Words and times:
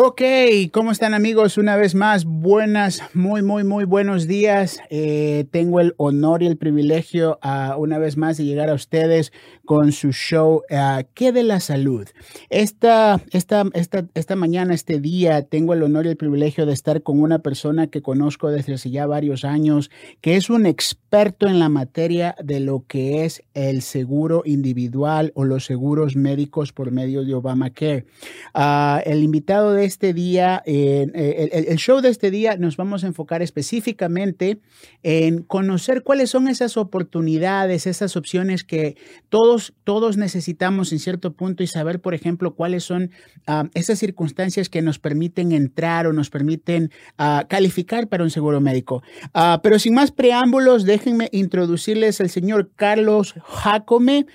Ok, 0.00 0.22
¿cómo 0.70 0.92
están 0.92 1.12
amigos? 1.12 1.58
Una 1.58 1.74
vez 1.74 1.96
más, 1.96 2.24
buenas, 2.24 3.02
muy, 3.14 3.42
muy, 3.42 3.64
muy 3.64 3.84
buenos 3.84 4.28
días. 4.28 4.78
Eh, 4.90 5.46
tengo 5.50 5.80
el 5.80 5.94
honor 5.96 6.44
y 6.44 6.46
el 6.46 6.56
privilegio 6.56 7.40
uh, 7.42 7.76
una 7.76 7.98
vez 7.98 8.16
más 8.16 8.36
de 8.36 8.44
llegar 8.44 8.70
a 8.70 8.74
ustedes 8.74 9.32
con 9.64 9.90
su 9.90 10.12
show 10.12 10.62
uh, 10.70 11.02
¿Qué 11.14 11.32
de 11.32 11.42
la 11.42 11.58
salud? 11.58 12.06
Esta, 12.48 13.20
esta, 13.32 13.64
esta, 13.74 14.06
esta 14.14 14.36
mañana, 14.36 14.72
este 14.72 15.00
día, 15.00 15.42
tengo 15.42 15.74
el 15.74 15.82
honor 15.82 16.06
y 16.06 16.10
el 16.10 16.16
privilegio 16.16 16.64
de 16.64 16.74
estar 16.74 17.02
con 17.02 17.20
una 17.20 17.40
persona 17.40 17.88
que 17.88 18.00
conozco 18.00 18.52
desde 18.52 18.74
hace 18.74 18.92
ya 18.92 19.04
varios 19.08 19.44
años, 19.44 19.90
que 20.20 20.36
es 20.36 20.48
un 20.48 20.66
experto 20.66 21.48
en 21.48 21.58
la 21.58 21.68
materia 21.68 22.36
de 22.40 22.60
lo 22.60 22.84
que 22.86 23.24
es 23.24 23.42
el 23.54 23.82
seguro 23.82 24.42
individual 24.44 25.32
o 25.34 25.44
los 25.44 25.64
seguros 25.64 26.14
médicos 26.14 26.72
por 26.72 26.92
medio 26.92 27.24
de 27.24 27.34
Obamacare. 27.34 28.06
Uh, 28.54 29.00
el 29.04 29.24
invitado 29.24 29.72
de 29.72 29.87
este 29.88 30.14
día, 30.14 30.62
eh, 30.64 31.06
el, 31.52 31.66
el, 31.66 31.76
show 31.78 32.00
de 32.00 32.08
este 32.10 32.30
día, 32.30 32.56
nos 32.56 32.76
vamos 32.76 33.02
a 33.02 33.08
enfocar 33.08 33.42
específicamente 33.42 34.60
en 35.02 35.42
conocer 35.42 36.02
cuáles 36.02 36.30
son 36.30 36.46
esas 36.46 36.76
oportunidades, 36.76 37.86
esas 37.86 38.16
opciones 38.16 38.62
que 38.62 38.96
todos, 39.28 39.74
todos 39.84 40.16
necesitamos 40.16 40.92
en 40.92 40.98
cierto 41.00 41.32
punto 41.32 41.62
y 41.62 41.66
saber, 41.66 42.00
por 42.00 42.14
ejemplo, 42.14 42.54
cuáles 42.54 42.84
son 42.84 43.10
uh, 43.48 43.68
esas 43.74 43.98
circunstancias 43.98 44.68
que 44.68 44.82
nos 44.82 44.98
permiten 44.98 45.52
entrar 45.52 46.06
o 46.06 46.12
nos 46.12 46.30
permiten 46.30 46.90
uh, 47.18 47.46
calificar 47.48 48.08
para 48.08 48.22
un 48.22 48.30
seguro 48.30 48.60
médico. 48.60 49.02
Uh, 49.34 49.60
pero 49.62 49.78
sin 49.78 49.94
más 49.94 50.12
preámbulos, 50.12 50.84
déjenme 50.84 51.28
introducirles 51.32 52.20
al 52.20 52.28
señor 52.28 52.70
Carlos 52.76 53.34
Jacome. 53.42 54.26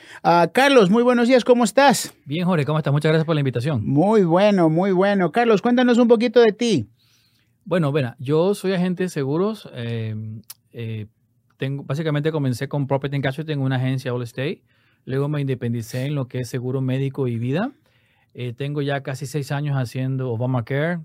Carlos, 0.53 0.89
muy 0.89 1.03
buenos 1.03 1.27
días, 1.27 1.43
¿cómo 1.45 1.63
estás? 1.63 2.13
Bien, 2.25 2.45
Jorge, 2.45 2.65
¿cómo 2.65 2.79
estás? 2.79 2.91
Muchas 2.91 3.09
gracias 3.09 3.25
por 3.25 3.35
la 3.35 3.41
invitación. 3.41 3.85
Muy 3.85 4.23
bueno, 4.23 4.69
muy 4.69 4.91
bueno. 4.91 5.31
Carlos, 5.31 5.42
cuéntanos 5.61 5.97
un 5.97 6.07
poquito 6.07 6.41
de 6.41 6.51
ti. 6.51 6.89
Bueno, 7.65 7.91
bueno, 7.91 8.15
yo 8.19 8.55
soy 8.55 8.73
agente 8.73 9.03
de 9.03 9.09
seguros. 9.09 9.69
Eh, 9.73 10.15
eh, 10.71 11.07
tengo, 11.57 11.83
básicamente 11.83 12.31
comencé 12.31 12.67
con 12.67 12.87
Property 12.87 13.15
and 13.15 13.23
Casualty, 13.23 13.51
tengo 13.51 13.65
una 13.65 13.75
agencia 13.75 14.13
All 14.13 14.23
State. 14.23 14.63
Luego 15.05 15.27
me 15.27 15.41
independicé 15.41 16.05
en 16.05 16.15
lo 16.15 16.27
que 16.27 16.39
es 16.39 16.49
seguro 16.49 16.81
médico 16.81 17.27
y 17.27 17.37
vida. 17.37 17.71
Eh, 18.33 18.53
tengo 18.53 18.81
ya 18.81 19.01
casi 19.01 19.25
seis 19.25 19.51
años 19.51 19.75
haciendo 19.75 20.31
Obamacare, 20.31 20.99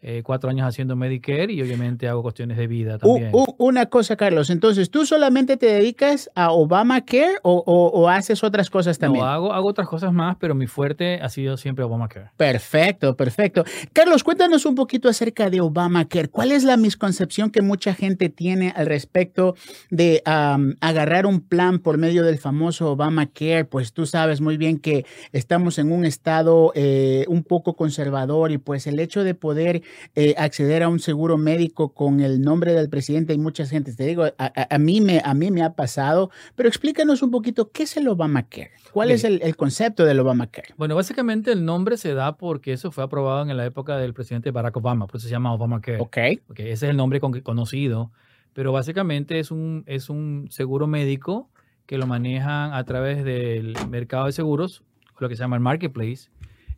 eh, 0.00 0.22
cuatro 0.24 0.50
años 0.50 0.66
haciendo 0.66 0.96
Medicare 0.96 1.52
y 1.52 1.60
obviamente 1.62 2.08
hago 2.08 2.22
cuestiones 2.22 2.56
de 2.56 2.66
vida 2.66 2.98
también. 2.98 3.30
Uh, 3.32 3.42
uh, 3.42 3.54
una 3.58 3.86
cosa, 3.86 4.16
Carlos, 4.16 4.50
entonces, 4.50 4.90
¿tú 4.90 5.04
solamente 5.04 5.56
te 5.56 5.66
dedicas 5.66 6.30
a 6.34 6.52
Obamacare 6.52 7.38
o, 7.42 7.62
o, 7.66 7.88
o 7.88 8.08
haces 8.08 8.44
otras 8.44 8.70
cosas 8.70 8.98
también? 8.98 9.24
No, 9.24 9.30
hago, 9.30 9.52
hago 9.52 9.68
otras 9.68 9.88
cosas 9.88 10.12
más, 10.12 10.36
pero 10.38 10.54
mi 10.54 10.66
fuerte 10.66 11.20
ha 11.20 11.28
sido 11.28 11.56
siempre 11.56 11.84
Obamacare. 11.84 12.30
Perfecto, 12.36 13.16
perfecto. 13.16 13.64
Carlos, 13.92 14.22
cuéntanos 14.22 14.66
un 14.66 14.74
poquito 14.74 15.08
acerca 15.08 15.50
de 15.50 15.60
Obamacare. 15.60 16.28
¿Cuál 16.28 16.52
es 16.52 16.64
la 16.64 16.76
misconcepción 16.76 17.50
que 17.50 17.62
mucha 17.62 17.94
gente 17.94 18.28
tiene 18.28 18.72
al 18.76 18.86
respecto 18.86 19.56
de 19.90 20.22
um, 20.26 20.74
agarrar 20.80 21.26
un 21.26 21.40
plan 21.40 21.78
por 21.80 21.98
medio 21.98 22.22
del 22.24 22.38
famoso 22.38 22.92
Obamacare? 22.92 23.64
Pues 23.64 23.92
tú 23.92 24.06
sabes 24.06 24.40
muy 24.40 24.56
bien 24.56 24.78
que 24.78 25.04
estamos 25.32 25.78
en 25.78 25.90
un 25.90 26.04
estado 26.04 26.72
eh, 26.74 27.24
un 27.28 27.42
poco 27.42 27.74
conservador 27.74 28.52
y 28.52 28.58
pues 28.58 28.86
el 28.86 29.00
hecho 29.00 29.24
de 29.24 29.34
poder 29.34 29.82
eh, 30.14 30.34
acceder 30.36 30.82
a 30.82 30.88
un 30.88 31.00
seguro 31.00 31.38
médico 31.38 31.94
con 31.94 32.20
el 32.20 32.40
nombre 32.40 32.72
del 32.72 32.88
presidente. 32.88 33.32
Hay 33.32 33.38
mucha 33.38 33.66
gente, 33.66 33.94
te 33.94 34.06
digo, 34.06 34.24
a, 34.24 34.32
a, 34.38 34.74
a, 34.74 34.78
mí, 34.78 35.00
me, 35.00 35.20
a 35.24 35.34
mí 35.34 35.50
me 35.50 35.62
ha 35.62 35.74
pasado, 35.74 36.30
pero 36.56 36.68
explícanos 36.68 37.22
un 37.22 37.30
poquito 37.30 37.70
qué 37.70 37.84
es 37.84 37.96
el 37.96 38.08
Obamacare. 38.08 38.70
¿Cuál 38.92 39.10
es 39.10 39.24
el, 39.24 39.40
el, 39.42 39.56
concepto 39.56 40.04
del 40.04 40.20
Obamacare? 40.20 40.74
Bueno, 40.76 40.94
básicamente 40.94 41.52
el 41.52 41.64
nombre 41.64 41.96
se 41.96 42.14
da 42.14 42.36
porque 42.36 42.72
eso 42.72 42.90
fue 42.90 43.04
aprobado 43.04 43.48
en 43.48 43.56
la 43.56 43.66
época 43.66 43.96
del 43.96 44.14
presidente 44.14 44.50
Barack 44.50 44.76
Obama, 44.76 45.06
por 45.06 45.16
eso 45.16 45.28
se 45.28 45.32
llama 45.32 45.52
Obamacare. 45.52 46.00
Ok. 46.00 46.18
okay 46.50 46.70
ese 46.70 46.86
es 46.86 46.90
el 46.90 46.96
nombre 46.96 47.20
con, 47.20 47.38
conocido, 47.40 48.10
pero 48.54 48.72
básicamente 48.72 49.38
es 49.38 49.50
un, 49.50 49.84
es 49.86 50.10
un 50.10 50.48
seguro 50.50 50.86
médico 50.86 51.50
que 51.86 51.98
lo 51.98 52.06
manejan 52.06 52.72
a 52.74 52.84
través 52.84 53.24
del 53.24 53.74
mercado 53.88 54.26
de 54.26 54.32
seguros, 54.32 54.82
lo 55.18 55.28
que 55.28 55.36
se 55.36 55.40
llama 55.40 55.56
el 55.56 55.62
marketplace 55.62 56.28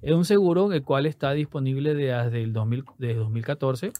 es 0.02 0.12
un 0.12 0.24
seguro 0.24 0.72
el 0.72 0.82
cual 0.82 1.06
está 1.06 1.32
disponible 1.32 1.94
desde 1.94 2.42
el 2.42 2.52
2000, 2.52 2.84
desde 2.98 3.14
2014 3.14 3.92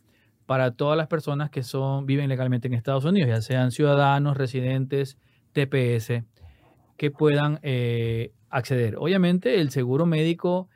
para 0.47 0.73
todas 0.73 0.97
las 0.97 1.07
personas 1.07 1.51
que 1.51 1.63
son, 1.63 2.07
viven 2.07 2.29
legalmente 2.29 2.67
en 2.67 2.75
Estados 2.75 3.05
Unidos, 3.05 3.29
ya 3.29 3.41
sean 3.41 3.71
ciudadanos, 3.71 4.37
residentes, 4.37 5.17
TPS, 5.53 6.25
que 6.97 7.11
puedan 7.11 7.61
eh, 7.63 8.33
acceder. 8.49 8.97
Obviamente 8.99 9.61
el 9.61 9.71
seguro 9.71 10.07
médico 10.07 10.69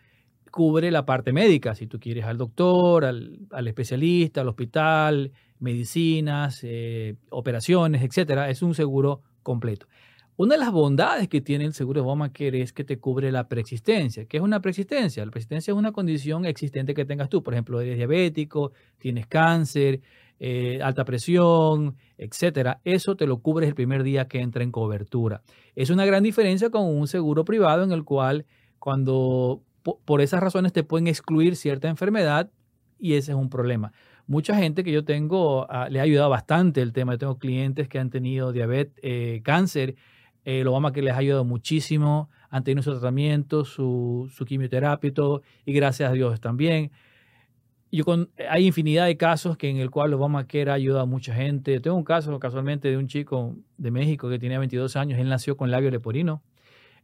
cubre 0.53 0.93
la 0.93 1.05
parte 1.05 1.33
médica, 1.33 1.75
si 1.75 1.89
tú 1.89 1.99
quieres 1.99 2.25
al 2.25 2.39
doctor, 2.39 3.05
al, 3.05 3.41
al 3.51 3.67
especialista, 3.67 4.43
al 4.43 4.49
hospital, 4.49 5.33
medicinas, 5.59 6.61
eh, 6.63 7.17
operaciones, 7.31 8.03
etcétera. 8.03 8.51
Es 8.51 8.63
un 8.63 8.75
seguro 8.75 9.23
completo. 9.43 9.89
Una 10.37 10.55
de 10.55 10.61
las 10.61 10.73
bondades 10.73 11.29
que 11.29 11.41
tiene 11.41 11.65
el 11.65 11.75
seguro 11.75 12.01
de 12.01 12.07
Obamacare 12.09 12.61
es 12.61 12.73
que 12.73 12.83
te 12.83 12.99
cubre 12.99 13.31
la 13.31 13.47
preexistencia. 13.47 14.25
¿Qué 14.25 14.39
es 14.39 14.43
una 14.43 14.61
preexistencia? 14.61 15.25
La 15.25 15.31
preexistencia 15.31 15.71
es 15.71 15.79
una 15.79 15.93
condición 15.93 16.45
existente 16.45 16.93
que 16.93 17.05
tengas 17.05 17.29
tú. 17.29 17.45
Por 17.45 17.55
ejemplo, 17.55 17.81
eres 17.81 17.97
diabético, 17.97 18.73
tienes 18.99 19.29
cáncer, 19.29 20.01
eh, 20.41 20.81
alta 20.83 21.05
presión, 21.05 21.97
etcétera. 22.19 22.81
Eso 22.83 23.15
te 23.15 23.29
lo 23.29 23.39
cubres 23.39 23.69
el 23.69 23.77
primer 23.77 24.03
día 24.03 24.27
que 24.27 24.41
entra 24.41 24.65
en 24.65 24.73
cobertura. 24.73 25.43
Es 25.77 25.91
una 25.91 26.05
gran 26.05 26.25
diferencia 26.25 26.69
con 26.69 26.83
un 26.83 27.07
seguro 27.07 27.45
privado 27.45 27.85
en 27.85 27.93
el 27.93 28.03
cual 28.03 28.45
cuando 28.81 29.63
por 30.05 30.21
esas 30.21 30.43
razones 30.43 30.73
te 30.73 30.83
pueden 30.83 31.07
excluir 31.07 31.55
cierta 31.55 31.89
enfermedad 31.89 32.51
y 32.99 33.15
ese 33.15 33.33
es 33.33 33.39
un 33.39 33.51
problema. 33.51 33.93
Mucha 34.27 34.57
gente 34.57 34.83
que 34.83 34.91
yo 34.91 35.05
tengo 35.05 35.65
uh, 35.67 35.91
le 35.91 36.01
ha 36.01 36.03
ayudado 36.03 36.31
bastante 36.31 36.81
el 36.83 36.93
tema. 36.93 37.13
Yo 37.13 37.19
tengo 37.19 37.39
clientes 37.39 37.89
que 37.89 38.01
han 38.01 38.11
tenido 38.11 38.51
diabetes, 38.51 38.99
eh, 39.03 39.41
cáncer 39.45 39.95
eh, 40.45 40.61
el 40.61 40.67
Obama 40.67 40.93
que 40.93 41.03
les 41.03 41.15
ha 41.15 41.19
ayudado 41.19 41.45
muchísimo, 41.45 42.31
han 42.51 42.65
tenido 42.65 42.83
su 42.83 42.93
tratamiento, 42.93 43.65
su, 43.65 44.31
su 44.33 44.45
quimioterapia 44.45 45.13
y 45.65 45.73
gracias 45.73 46.11
a 46.11 46.13
Dios 46.13 46.41
también. 46.41 46.91
Yo 47.91 48.05
con, 48.05 48.31
hay 48.51 48.67
infinidad 48.67 49.07
de 49.07 49.17
casos 49.17 49.57
que 49.57 49.69
en 49.69 49.77
el 49.77 49.91
cual 49.91 50.13
Obama 50.15 50.47
que 50.47 50.63
ha 50.63 50.73
ayudado 50.73 51.03
a 51.03 51.07
mucha 51.07 51.33
gente. 51.33 51.79
Tengo 51.79 51.97
un 51.97 52.05
caso 52.05 52.39
casualmente 52.41 52.89
de 52.89 52.97
un 52.97 53.07
chico 53.07 53.55
de 53.77 53.91
México 53.91 54.29
que 54.29 54.39
tenía 54.39 54.59
22 54.59 54.97
años, 54.97 55.19
él 55.19 55.29
nació 55.29 55.57
con 55.57 55.71
labio 55.71 55.91
leporino. 55.91 56.43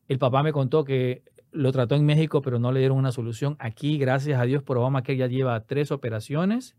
El 0.09 0.19
papá 0.19 0.43
me 0.43 0.53
contó 0.53 0.85
que 0.85 1.23
lo 1.53 1.71
trató 1.73 1.95
en 1.95 2.05
México, 2.05 2.43
pero 2.43 2.59
no 2.59 2.73
le 2.73 2.81
dieron 2.81 2.99
una 2.99 3.13
solución. 3.13 3.57
Aquí, 3.61 3.99
gracias 3.99 4.41
a 4.41 4.45
Dios, 4.45 4.63
por 4.63 4.79
Obama 4.79 5.03
que 5.03 5.17
ya 5.17 5.29
lleva 5.29 5.61
tres 5.65 5.93
operaciones 5.93 6.77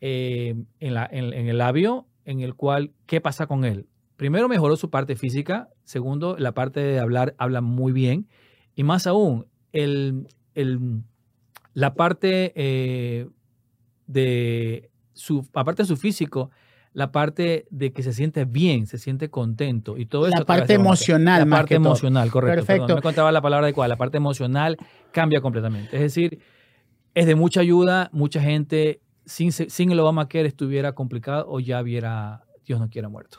eh, 0.00 0.54
en, 0.78 0.94
la, 0.94 1.08
en, 1.10 1.32
en 1.32 1.48
el 1.48 1.58
labio, 1.58 2.06
en 2.24 2.40
el 2.40 2.54
cual, 2.54 2.92
¿qué 3.06 3.20
pasa 3.20 3.46
con 3.46 3.64
él? 3.64 3.86
Primero 4.16 4.48
mejoró 4.48 4.76
su 4.76 4.90
parte 4.90 5.16
física, 5.16 5.68
segundo, 5.84 6.36
la 6.38 6.52
parte 6.52 6.80
de 6.80 6.98
hablar 6.98 7.34
habla 7.38 7.60
muy 7.60 7.92
bien, 7.92 8.28
y 8.74 8.82
más 8.82 9.06
aún, 9.06 9.46
el, 9.72 10.26
el, 10.54 11.02
la 11.74 11.94
parte 11.94 12.52
eh, 12.56 13.28
de 14.06 14.90
su, 15.12 15.46
aparte 15.54 15.82
de 15.82 15.86
su 15.86 15.96
físico, 15.96 16.50
la 16.92 17.12
parte 17.12 17.66
de 17.70 17.92
que 17.92 18.02
se 18.02 18.14
siente 18.14 18.46
bien, 18.46 18.86
se 18.86 18.96
siente 18.96 19.28
contento 19.28 19.98
y 19.98 20.06
todo 20.06 20.28
la 20.28 20.36
eso. 20.36 20.46
parte 20.46 20.72
emocional, 20.72 21.48
la 21.48 21.56
parte 21.56 21.74
emocional, 21.74 22.28
todo. 22.28 22.32
correcto. 22.32 22.54
Perfecto. 22.64 22.86
Perdón, 22.86 22.96
me 22.96 23.02
contaba 23.02 23.32
la 23.32 23.42
palabra 23.42 23.66
adecuada. 23.66 23.88
La 23.88 23.96
parte 23.96 24.16
emocional 24.16 24.78
cambia 25.12 25.42
completamente. 25.42 25.94
Es 25.94 26.00
decir, 26.00 26.40
es 27.14 27.26
de 27.26 27.34
mucha 27.34 27.60
ayuda. 27.60 28.08
Mucha 28.12 28.40
gente 28.40 29.02
sin, 29.26 29.52
sin 29.52 29.90
el 29.90 30.00
Obamacare 30.00 30.48
estuviera 30.48 30.92
complicado 30.92 31.44
o 31.48 31.60
ya 31.60 31.82
hubiera, 31.82 32.46
Dios 32.64 32.80
no 32.80 32.88
quiera, 32.88 33.10
muerto. 33.10 33.36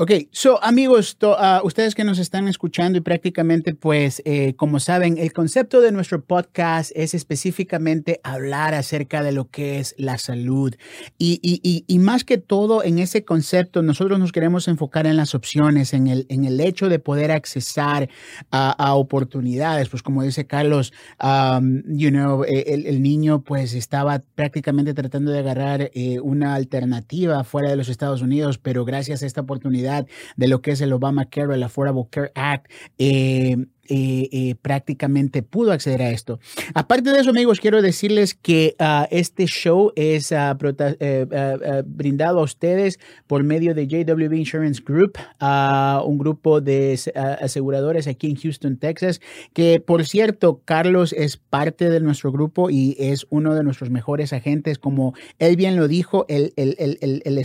Ok, 0.00 0.12
so 0.30 0.62
amigos, 0.62 1.16
to, 1.16 1.32
uh, 1.32 1.66
ustedes 1.66 1.96
que 1.96 2.04
nos 2.04 2.20
están 2.20 2.46
escuchando 2.46 2.98
y 2.98 3.00
prácticamente 3.00 3.74
pues 3.74 4.22
eh, 4.24 4.54
como 4.54 4.78
saben, 4.78 5.18
el 5.18 5.32
concepto 5.32 5.80
de 5.80 5.90
nuestro 5.90 6.22
podcast 6.22 6.92
es 6.94 7.14
específicamente 7.14 8.20
hablar 8.22 8.74
acerca 8.74 9.24
de 9.24 9.32
lo 9.32 9.50
que 9.50 9.80
es 9.80 9.96
la 9.98 10.16
salud. 10.18 10.72
Y, 11.18 11.40
y, 11.42 11.58
y, 11.68 11.84
y, 11.88 11.98
más 11.98 12.22
que 12.22 12.38
todo 12.38 12.84
en 12.84 13.00
ese 13.00 13.24
concepto 13.24 13.82
nosotros 13.82 14.20
nos 14.20 14.30
queremos 14.30 14.68
enfocar 14.68 15.08
en 15.08 15.16
las 15.16 15.34
opciones, 15.34 15.92
en 15.92 16.06
el, 16.06 16.26
en 16.28 16.44
el 16.44 16.60
hecho 16.60 16.88
de 16.88 17.00
poder 17.00 17.32
accesar 17.32 18.08
a, 18.52 18.70
a 18.70 18.94
oportunidades, 18.94 19.88
pues 19.88 20.04
como 20.04 20.22
dice 20.22 20.46
Carlos, 20.46 20.92
um, 21.20 21.82
you 21.88 22.10
know, 22.10 22.44
el, 22.44 22.86
el, 22.86 23.02
niño 23.02 23.42
pues 23.42 23.74
estaba 23.74 24.22
prácticamente 24.36 24.94
tratando 24.94 25.32
de 25.32 25.40
agarrar 25.40 25.90
eh, 25.92 26.20
una 26.20 26.54
alternativa 26.54 27.42
fuera 27.42 27.68
de 27.68 27.74
los 27.74 27.88
Estados 27.88 28.22
Unidos, 28.22 28.58
pero 28.58 28.84
gracias 28.84 29.24
a 29.24 29.26
esta 29.26 29.40
oportunidad 29.40 29.87
de 30.36 30.48
lo 30.48 30.62
que 30.62 30.72
es 30.72 30.80
el 30.80 30.92
Obamacare, 30.92 31.54
el 31.54 31.62
Affordable 31.62 32.06
Care 32.10 32.32
Act, 32.34 32.70
eh, 32.98 33.56
eh, 33.90 34.28
eh, 34.32 34.54
prácticamente 34.60 35.42
pudo 35.42 35.72
acceder 35.72 36.02
a 36.02 36.10
esto. 36.10 36.40
Aparte 36.74 37.10
de 37.10 37.20
eso, 37.20 37.30
amigos, 37.30 37.58
quiero 37.58 37.80
decirles 37.80 38.34
que 38.34 38.76
ah, 38.78 39.08
este 39.10 39.46
show 39.46 39.92
es 39.96 40.30
ah, 40.32 40.56
eh, 41.00 41.82
brindado 41.86 42.40
a 42.40 42.42
ustedes 42.42 43.00
por 43.26 43.44
medio 43.44 43.74
de 43.74 43.86
JWB 43.86 44.34
Insurance 44.34 44.82
Group, 44.84 45.18
un 45.40 46.18
grupo 46.18 46.60
de 46.60 47.00
aseguradores 47.40 48.06
aquí 48.06 48.28
en 48.28 48.36
Houston, 48.36 48.76
Texas, 48.76 49.20
que 49.54 49.80
por 49.80 50.06
cierto, 50.06 50.60
Carlos 50.64 51.14
es 51.14 51.38
parte 51.38 51.88
de 51.88 52.00
nuestro 52.00 52.30
grupo 52.30 52.68
y 52.68 52.94
es 52.98 53.26
uno 53.30 53.54
de 53.54 53.64
nuestros 53.64 53.88
mejores 53.88 54.34
agentes. 54.34 54.78
Como 54.78 55.14
él 55.38 55.56
bien 55.56 55.76
lo 55.76 55.88
dijo, 55.88 56.26
la 56.28 57.40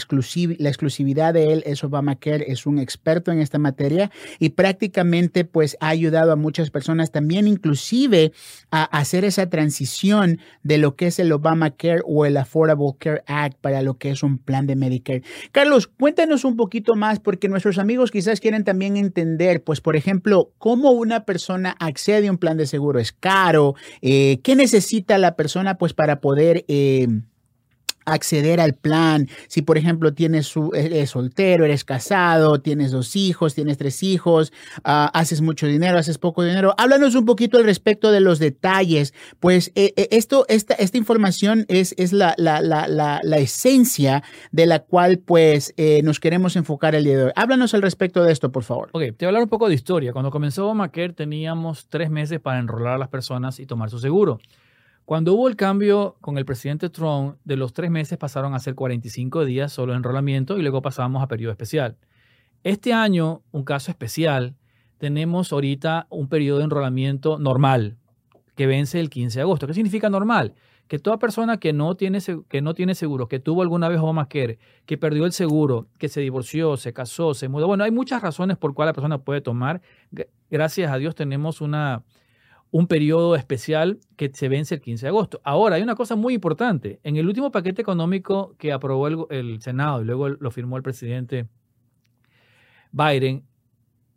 exclusividad 0.69 1.33
de 1.33 1.53
él 1.53 1.63
es 1.65 1.83
Obamacare, 1.83 2.51
es 2.51 2.65
un 2.65 2.79
experto 2.79 3.31
en 3.31 3.39
esta 3.39 3.59
materia 3.59 4.11
y 4.39 4.49
prácticamente 4.49 5.45
pues 5.45 5.77
ha 5.79 5.87
ayudado 5.87 6.32
a 6.33 6.37
muchas 6.37 6.69
personas 6.69 7.11
también 7.11 7.47
inclusive 7.47 8.33
a 8.71 8.83
hacer 8.83 9.25
esa 9.25 9.49
transición 9.49 10.39
de 10.63 10.77
lo 10.77 10.95
que 10.95 11.07
es 11.07 11.19
el 11.19 11.31
Obamacare 11.31 12.01
o 12.05 12.25
el 12.25 12.37
Affordable 12.37 12.93
Care 12.97 13.23
Act 13.27 13.57
para 13.61 13.81
lo 13.81 13.97
que 13.97 14.11
es 14.11 14.23
un 14.23 14.37
plan 14.37 14.67
de 14.67 14.75
Medicare. 14.75 15.23
Carlos, 15.51 15.87
cuéntanos 15.87 16.43
un 16.45 16.55
poquito 16.55 16.95
más 16.95 17.19
porque 17.19 17.49
nuestros 17.49 17.77
amigos 17.77 18.11
quizás 18.11 18.39
quieren 18.39 18.63
también 18.63 18.97
entender, 18.97 19.63
pues 19.63 19.81
por 19.81 19.95
ejemplo, 19.95 20.51
cómo 20.57 20.91
una 20.91 21.25
persona 21.25 21.75
accede 21.79 22.27
a 22.27 22.31
un 22.31 22.37
plan 22.37 22.57
de 22.57 22.67
seguro. 22.67 22.99
¿Es 22.99 23.11
caro? 23.11 23.75
Eh, 24.01 24.39
¿Qué 24.43 24.55
necesita 24.55 25.17
la 25.17 25.35
persona 25.35 25.77
pues 25.77 25.93
para 25.93 26.19
poder... 26.19 26.65
Eh, 26.67 27.07
acceder 28.05 28.59
al 28.59 28.73
plan. 28.73 29.27
Si, 29.47 29.61
por 29.61 29.77
ejemplo, 29.77 30.13
tienes 30.13 30.47
su, 30.47 30.71
eres 30.73 31.11
soltero, 31.11 31.65
eres 31.65 31.83
casado, 31.83 32.61
tienes 32.61 32.91
dos 32.91 33.15
hijos, 33.15 33.55
tienes 33.55 33.77
tres 33.77 34.03
hijos, 34.03 34.53
ah, 34.83 35.09
haces 35.13 35.41
mucho 35.41 35.67
dinero, 35.67 35.97
haces 35.97 36.17
poco 36.17 36.43
dinero. 36.43 36.73
Háblanos 36.77 37.15
un 37.15 37.25
poquito 37.25 37.57
al 37.57 37.63
respecto 37.63 38.11
de 38.11 38.19
los 38.19 38.39
detalles. 38.39 39.13
Pues 39.39 39.71
eh, 39.75 39.93
eh, 39.95 40.07
esto, 40.11 40.45
esta, 40.49 40.73
esta 40.75 40.97
información 40.97 41.65
es, 41.67 41.93
es 41.97 42.13
la, 42.13 42.33
la, 42.37 42.61
la, 42.61 42.87
la, 42.87 43.37
esencia 43.37 44.23
de 44.51 44.65
la 44.65 44.79
cual 44.79 45.19
pues 45.19 45.73
eh, 45.77 46.01
nos 46.03 46.19
queremos 46.19 46.55
enfocar 46.55 46.95
el 46.95 47.03
día 47.03 47.17
de 47.17 47.23
hoy. 47.25 47.31
Háblanos 47.35 47.73
al 47.73 47.81
respecto 47.81 48.23
de 48.23 48.31
esto, 48.31 48.51
por 48.51 48.63
favor. 48.63 48.89
Ok, 48.93 49.01
te 49.17 49.25
voy 49.25 49.25
a 49.25 49.27
hablar 49.29 49.43
un 49.43 49.49
poco 49.49 49.67
de 49.67 49.75
historia. 49.75 50.13
Cuando 50.13 50.31
comenzó 50.31 50.65
Obamacare 50.65 51.13
teníamos 51.13 51.87
tres 51.89 52.09
meses 52.09 52.39
para 52.39 52.59
enrolar 52.59 52.95
a 52.95 52.97
las 52.97 53.09
personas 53.09 53.59
y 53.59 53.65
tomar 53.65 53.89
su 53.89 53.99
seguro. 53.99 54.39
Cuando 55.05 55.33
hubo 55.33 55.49
el 55.49 55.57
cambio 55.57 56.15
con 56.21 56.37
el 56.37 56.45
presidente 56.45 56.89
Trump, 56.89 57.35
de 57.43 57.57
los 57.57 57.73
tres 57.73 57.91
meses 57.91 58.17
pasaron 58.17 58.53
a 58.53 58.59
ser 58.59 58.73
45 58.73 59.43
días 59.43 59.73
solo 59.73 59.91
de 59.91 59.97
enrolamiento 59.97 60.57
y 60.57 60.61
luego 60.61 60.81
pasamos 60.81 61.21
a 61.21 61.27
periodo 61.27 61.51
especial. 61.51 61.97
Este 62.63 62.93
año, 62.93 63.41
un 63.51 63.65
caso 63.65 63.91
especial, 63.91 64.55
tenemos 64.99 65.51
ahorita 65.51 66.07
un 66.09 66.29
periodo 66.29 66.59
de 66.59 66.63
enrolamiento 66.63 67.37
normal 67.37 67.97
que 68.55 68.65
vence 68.65 69.01
el 69.01 69.09
15 69.09 69.39
de 69.39 69.41
agosto. 69.41 69.67
¿Qué 69.67 69.73
significa 69.73 70.09
normal? 70.09 70.53
Que 70.87 70.99
toda 70.99 71.19
persona 71.19 71.57
que 71.57 71.73
no 71.73 71.95
tiene, 71.95 72.19
que 72.47 72.61
no 72.61 72.73
tiene 72.73 72.95
seguro, 72.95 73.27
que 73.27 73.39
tuvo 73.39 73.61
alguna 73.61 73.89
vez 73.89 73.99
Obamacare, 73.99 74.59
que 74.85 74.97
perdió 74.97 75.25
el 75.25 75.33
seguro, 75.33 75.87
que 75.97 76.07
se 76.07 76.21
divorció, 76.21 76.77
se 76.77 76.93
casó, 76.93 77.33
se 77.33 77.49
mudó. 77.49 77.67
Bueno, 77.67 77.83
hay 77.83 77.91
muchas 77.91 78.21
razones 78.21 78.55
por 78.55 78.73
cuales 78.73 78.91
la 78.91 78.93
persona 78.93 79.17
puede 79.17 79.41
tomar. 79.41 79.81
Gracias 80.49 80.89
a 80.89 80.97
Dios 80.97 81.15
tenemos 81.15 81.59
una, 81.59 82.03
un 82.73 82.87
periodo 82.87 83.35
especial 83.35 83.99
que 84.17 84.31
se 84.33 84.49
vence 84.49 84.73
el 84.73 84.81
15 84.81 85.05
de 85.05 85.09
agosto. 85.09 85.39
Ahora, 85.43 85.75
hay 85.75 85.83
una 85.83 85.93
cosa 85.93 86.15
muy 86.15 86.33
importante. 86.33 86.99
En 87.03 87.17
el 87.17 87.27
último 87.27 87.51
paquete 87.51 87.83
económico 87.83 88.55
que 88.57 88.73
aprobó 88.73 89.29
el, 89.29 89.61
Senado 89.61 90.01
y 90.01 90.05
luego 90.05 90.29
lo 90.29 90.49
firmó 90.49 90.75
el 90.75 90.81
presidente 90.81 91.47
Biden, 92.91 93.45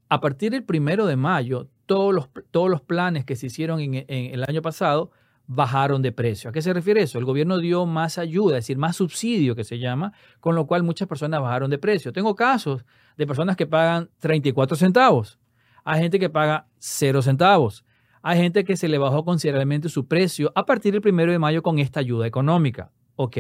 a 0.08 0.22
partir 0.22 0.52
del 0.52 0.64
primero 0.64 1.04
de 1.04 1.16
mayo, 1.16 1.68
todos 1.84 2.14
los, 2.14 2.30
todos 2.50 2.70
los 2.70 2.80
planes 2.80 3.26
que 3.26 3.36
se 3.36 3.48
hicieron 3.48 3.78
en, 3.78 4.06
el 4.08 4.42
año 4.48 4.62
pasado 4.62 5.10
bajaron 5.46 6.00
de 6.00 6.12
precio. 6.12 6.48
¿A 6.48 6.52
qué 6.54 6.62
se 6.62 6.72
refiere 6.72 7.02
eso? 7.02 7.18
El 7.18 7.26
gobierno 7.26 7.58
dio 7.58 7.84
más 7.84 8.16
ayuda, 8.16 8.56
es 8.56 8.64
decir, 8.64 8.78
más 8.78 8.96
subsidio 8.96 9.54
que 9.54 9.64
se 9.64 9.78
llama, 9.78 10.14
con 10.40 10.54
lo 10.54 10.66
cual 10.66 10.82
muchas 10.82 11.06
personas 11.06 11.42
bajaron 11.42 11.68
de 11.68 11.76
precio. 11.76 12.10
Tengo 12.10 12.34
casos 12.34 12.86
de 13.18 13.26
personas 13.26 13.54
que 13.54 13.66
pagan 13.66 14.08
34 14.18 14.78
centavos, 14.78 15.38
hay 15.84 16.00
gente 16.00 16.18
que 16.18 16.30
paga 16.30 16.68
0 16.78 17.20
centavos. 17.20 17.84
Hay 18.28 18.38
gente 18.38 18.64
que 18.64 18.76
se 18.76 18.88
le 18.88 18.98
bajó 18.98 19.24
considerablemente 19.24 19.88
su 19.88 20.08
precio 20.08 20.50
a 20.56 20.66
partir 20.66 20.92
del 20.92 21.00
primero 21.00 21.30
de 21.30 21.38
mayo 21.38 21.62
con 21.62 21.78
esta 21.78 22.00
ayuda 22.00 22.26
económica. 22.26 22.90
Ok. 23.14 23.36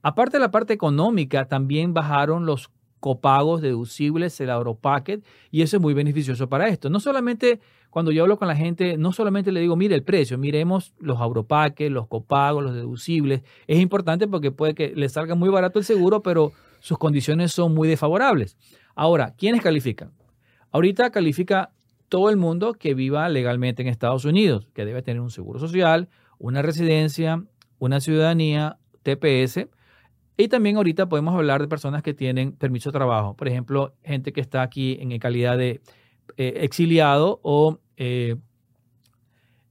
Aparte 0.00 0.38
de 0.38 0.40
la 0.40 0.50
parte 0.50 0.72
económica, 0.72 1.48
también 1.48 1.92
bajaron 1.92 2.46
los 2.46 2.70
copagos 2.98 3.60
deducibles, 3.60 4.40
el 4.40 4.48
Packet, 4.80 5.22
y 5.50 5.60
eso 5.60 5.76
es 5.76 5.82
muy 5.82 5.92
beneficioso 5.92 6.48
para 6.48 6.68
esto. 6.68 6.88
No 6.88 6.98
solamente 6.98 7.60
cuando 7.90 8.10
yo 8.10 8.22
hablo 8.22 8.38
con 8.38 8.48
la 8.48 8.56
gente, 8.56 8.96
no 8.96 9.12
solamente 9.12 9.52
le 9.52 9.60
digo, 9.60 9.76
mire 9.76 9.94
el 9.94 10.02
precio, 10.02 10.38
miremos 10.38 10.94
los 10.98 11.20
Auropaques, 11.20 11.90
los 11.90 12.06
copagos, 12.06 12.64
los 12.64 12.74
deducibles. 12.74 13.42
Es 13.66 13.78
importante 13.80 14.26
porque 14.26 14.50
puede 14.50 14.74
que 14.74 14.94
le 14.96 15.10
salga 15.10 15.34
muy 15.34 15.50
barato 15.50 15.78
el 15.78 15.84
seguro, 15.84 16.22
pero 16.22 16.52
sus 16.80 16.96
condiciones 16.96 17.52
son 17.52 17.74
muy 17.74 17.86
desfavorables. 17.86 18.56
Ahora, 18.94 19.34
¿quiénes 19.36 19.60
califican? 19.60 20.14
Ahorita 20.72 21.10
califica 21.10 21.72
todo 22.08 22.30
el 22.30 22.36
mundo 22.36 22.74
que 22.74 22.94
viva 22.94 23.28
legalmente 23.28 23.82
en 23.82 23.88
Estados 23.88 24.24
Unidos, 24.24 24.68
que 24.74 24.84
debe 24.84 25.02
tener 25.02 25.20
un 25.20 25.30
seguro 25.30 25.58
social, 25.58 26.08
una 26.38 26.62
residencia, 26.62 27.42
una 27.78 28.00
ciudadanía, 28.00 28.78
TPS. 29.02 29.68
Y 30.36 30.48
también 30.48 30.76
ahorita 30.76 31.08
podemos 31.08 31.34
hablar 31.34 31.62
de 31.62 31.68
personas 31.68 32.02
que 32.02 32.14
tienen 32.14 32.52
permiso 32.52 32.90
de 32.90 32.98
trabajo. 32.98 33.34
Por 33.34 33.48
ejemplo, 33.48 33.94
gente 34.04 34.32
que 34.32 34.40
está 34.40 34.62
aquí 34.62 34.98
en 35.00 35.18
calidad 35.18 35.56
de 35.56 35.80
eh, 36.36 36.58
exiliado 36.62 37.40
o 37.42 37.78
eh, 37.96 38.36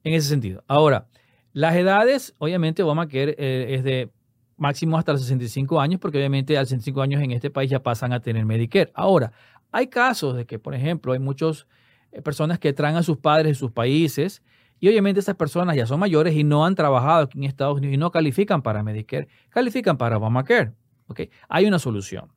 en 0.04 0.14
ese 0.14 0.30
sentido. 0.30 0.64
Ahora, 0.68 1.08
las 1.54 1.76
edades, 1.76 2.34
obviamente 2.38 2.84
Obamacare 2.84 3.36
eh, 3.38 3.76
es 3.76 3.84
de 3.84 4.10
máximo 4.58 4.98
hasta 4.98 5.12
los 5.12 5.22
65 5.22 5.80
años, 5.80 6.00
porque 6.00 6.18
obviamente 6.18 6.58
a 6.58 6.62
los 6.62 6.70
65 6.70 7.02
años 7.02 7.22
en 7.22 7.32
este 7.32 7.50
país 7.50 7.70
ya 7.70 7.84
pasan 7.84 8.14
a 8.14 8.20
tener 8.20 8.46
Medicare. 8.46 8.92
Ahora, 8.94 9.32
hay 9.72 9.88
casos 9.88 10.36
de 10.36 10.46
que, 10.46 10.60
por 10.60 10.74
ejemplo, 10.74 11.14
hay 11.14 11.20
muchos 11.20 11.68
personas 12.24 12.60
que 12.60 12.74
traen 12.74 12.96
a 12.96 13.04
sus 13.04 13.18
padres 13.18 13.52
de 13.52 13.56
sus 13.56 13.72
países 13.72 14.42
y 14.80 14.90
obviamente 14.90 15.20
esas 15.20 15.36
personas 15.36 15.76
ya 15.76 15.86
son 15.86 16.00
mayores 16.00 16.36
y 16.36 16.44
no 16.44 16.66
han 16.66 16.76
trabajado 16.76 17.24
aquí 17.24 17.38
en 17.38 17.46
Estados 17.46 17.78
Unidos 17.78 17.94
y 17.94 17.98
no 17.98 18.12
califican 18.12 18.62
para 18.62 18.84
Medicare, 18.84 19.28
califican 19.50 19.98
para 19.98 20.18
Obamacare. 20.18 20.74
¿okay? 21.08 21.30
Hay 21.48 21.66
una 21.66 21.80
solución. 21.80 22.32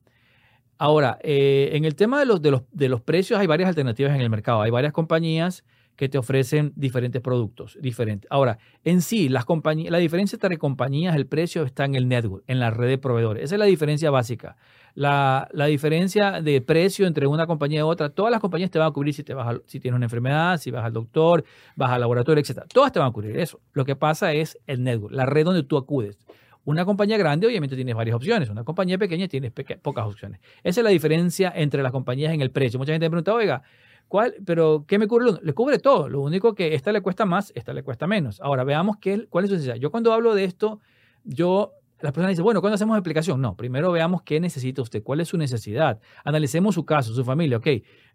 Ahora, 0.77 1.19
eh, 1.21 1.71
en 1.73 1.83
el 1.83 1.95
tema 1.95 2.19
de 2.19 2.25
los, 2.25 2.41
de, 2.41 2.51
los, 2.51 2.63
de 2.71 2.87
los 2.87 3.01
precios 3.01 3.39
hay 3.39 3.47
varias 3.47 3.67
alternativas 3.67 4.15
en 4.15 4.21
el 4.21 4.29
mercado. 4.29 4.61
Hay 4.61 4.71
varias 4.71 4.93
compañías 4.93 5.65
que 5.97 6.07
te 6.07 6.17
ofrecen 6.17 6.71
diferentes 6.77 7.21
productos 7.21 7.77
diferentes. 7.81 8.31
Ahora, 8.31 8.57
en 8.85 9.01
sí, 9.01 9.27
las 9.27 9.45
la 9.89 9.97
diferencia 9.97 10.37
entre 10.37 10.57
compañías, 10.57 11.13
el 11.17 11.27
precio 11.27 11.63
está 11.63 11.83
en 11.83 11.95
el 11.95 12.07
network, 12.07 12.45
en 12.47 12.61
la 12.61 12.71
red 12.71 12.87
de 12.87 12.97
proveedores. 12.97 13.43
Esa 13.43 13.55
es 13.55 13.59
la 13.59 13.65
diferencia 13.65 14.09
básica 14.09 14.55
la, 14.95 15.47
diferencia 15.67 16.41
de 16.41 16.61
precio 16.61 17.07
entre 17.07 17.27
una 17.27 17.47
compañía 17.47 17.79
y 17.79 17.83
otra, 17.83 18.09
todas 18.09 18.31
las 18.31 18.39
compañías 18.39 18.71
te 18.71 18.79
van 18.79 18.87
a 18.87 18.91
cubrir 18.91 19.13
si, 19.13 19.23
te 19.23 19.33
vas 19.33 19.59
si 19.65 19.79
tienes 19.79 19.95
una 19.95 20.05
enfermedad, 20.05 20.57
si 20.57 20.71
vas 20.71 20.85
al 20.85 20.93
doctor, 20.93 21.43
vas 21.75 21.91
al 21.91 22.01
laboratorio, 22.01 22.41
etc. 22.41 22.63
Todas 22.73 22.91
te 22.91 22.99
van 22.99 23.09
a 23.09 23.11
cubrir 23.11 23.37
eso. 23.37 23.59
Lo 23.73 23.85
que 23.85 23.95
pasa 23.95 24.33
es 24.33 24.57
el 24.67 24.83
network, 24.83 25.13
la 25.13 25.25
red 25.25 25.45
donde 25.45 25.63
tú 25.63 25.77
acudes. 25.77 26.17
Una 26.65 26.85
compañía 26.85 27.17
grande 27.17 27.47
obviamente 27.47 27.75
tienes 27.75 27.95
varias 27.95 28.15
opciones, 28.15 28.49
una 28.49 28.63
compañía 28.63 28.97
pequeña 28.97 29.27
tienes 29.27 29.51
pocas 29.81 30.05
opciones. 30.05 30.39
Esa 30.63 30.81
es 30.81 30.83
la 30.83 30.91
diferencia 30.91 31.51
entre 31.55 31.81
las 31.81 31.91
compañías 31.91 32.33
en 32.33 32.41
el 32.41 32.51
precio. 32.51 32.77
Mucha 32.77 32.91
gente 32.91 33.05
me 33.05 33.09
pregunta, 33.09 33.33
oiga, 33.33 33.63
¿cuál, 34.07 34.35
pero 34.45 34.85
¿qué 34.85 34.99
me 34.99 35.07
cubre? 35.07 35.39
Le 35.41 35.53
cubre 35.53 35.79
todo. 35.79 36.09
Lo 36.09 36.21
único 36.21 36.53
que 36.53 36.75
esta 36.75 36.91
le 36.91 37.01
cuesta 37.01 37.25
más, 37.25 37.51
esta 37.55 37.73
le 37.73 37.81
cuesta 37.81 38.05
menos. 38.07 38.39
Ahora, 38.41 38.63
veamos 38.65 38.97
qué, 38.97 39.25
cuál 39.29 39.45
es 39.45 39.49
su 39.49 39.55
necesidad. 39.55 39.77
Yo 39.77 39.89
cuando 39.89 40.13
hablo 40.13 40.35
de 40.35 40.43
esto, 40.43 40.79
yo 41.23 41.73
las 42.01 42.13
personas 42.13 42.29
dicen, 42.29 42.43
bueno, 42.43 42.61
¿cuándo 42.61 42.75
hacemos 42.75 42.97
explicación? 42.97 43.41
No, 43.41 43.55
primero 43.55 43.91
veamos 43.91 44.21
qué 44.23 44.39
necesita 44.39 44.81
usted, 44.81 45.03
cuál 45.03 45.19
es 45.19 45.27
su 45.27 45.37
necesidad. 45.37 45.99
Analicemos 46.23 46.75
su 46.75 46.85
caso, 46.85 47.13
su 47.13 47.25
familia, 47.25 47.57
ok. 47.57 47.67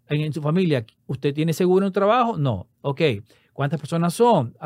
En, 0.08 0.32
su 0.32 0.42
familia, 0.42 0.84
¿usted 1.06 1.34
tiene 1.34 1.52
seguro 1.52 1.84
en 1.84 1.88
un 1.88 1.92
trabajo? 1.92 2.36
No, 2.36 2.68
ok. 2.82 3.00
¿Cuántas 3.52 3.80
personas 3.80 4.14
son? 4.14 4.56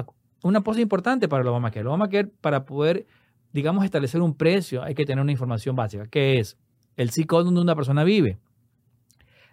Una 0.43 0.61
cosa 0.61 0.81
importante 0.81 1.29
para 1.29 1.43
el 1.43 1.49
Obamacare. 1.49 1.81
El 1.81 1.89
Obamacare, 1.89 2.29
para 2.41 2.65
poder, 2.65 3.07
digamos, 3.53 3.85
establecer 3.85 4.21
un 4.21 4.35
precio, 4.35 4.83
hay 4.83 4.95
que 4.95 5.05
tener 5.05 5.23
una 5.23 5.33
información 5.33 5.75
básica, 5.75 6.07
que 6.07 6.39
es 6.39 6.57
el 6.97 7.11
ciclo 7.11 7.45
donde 7.45 7.61
una 7.61 7.75
persona 7.75 8.05
vive, 8.05 8.39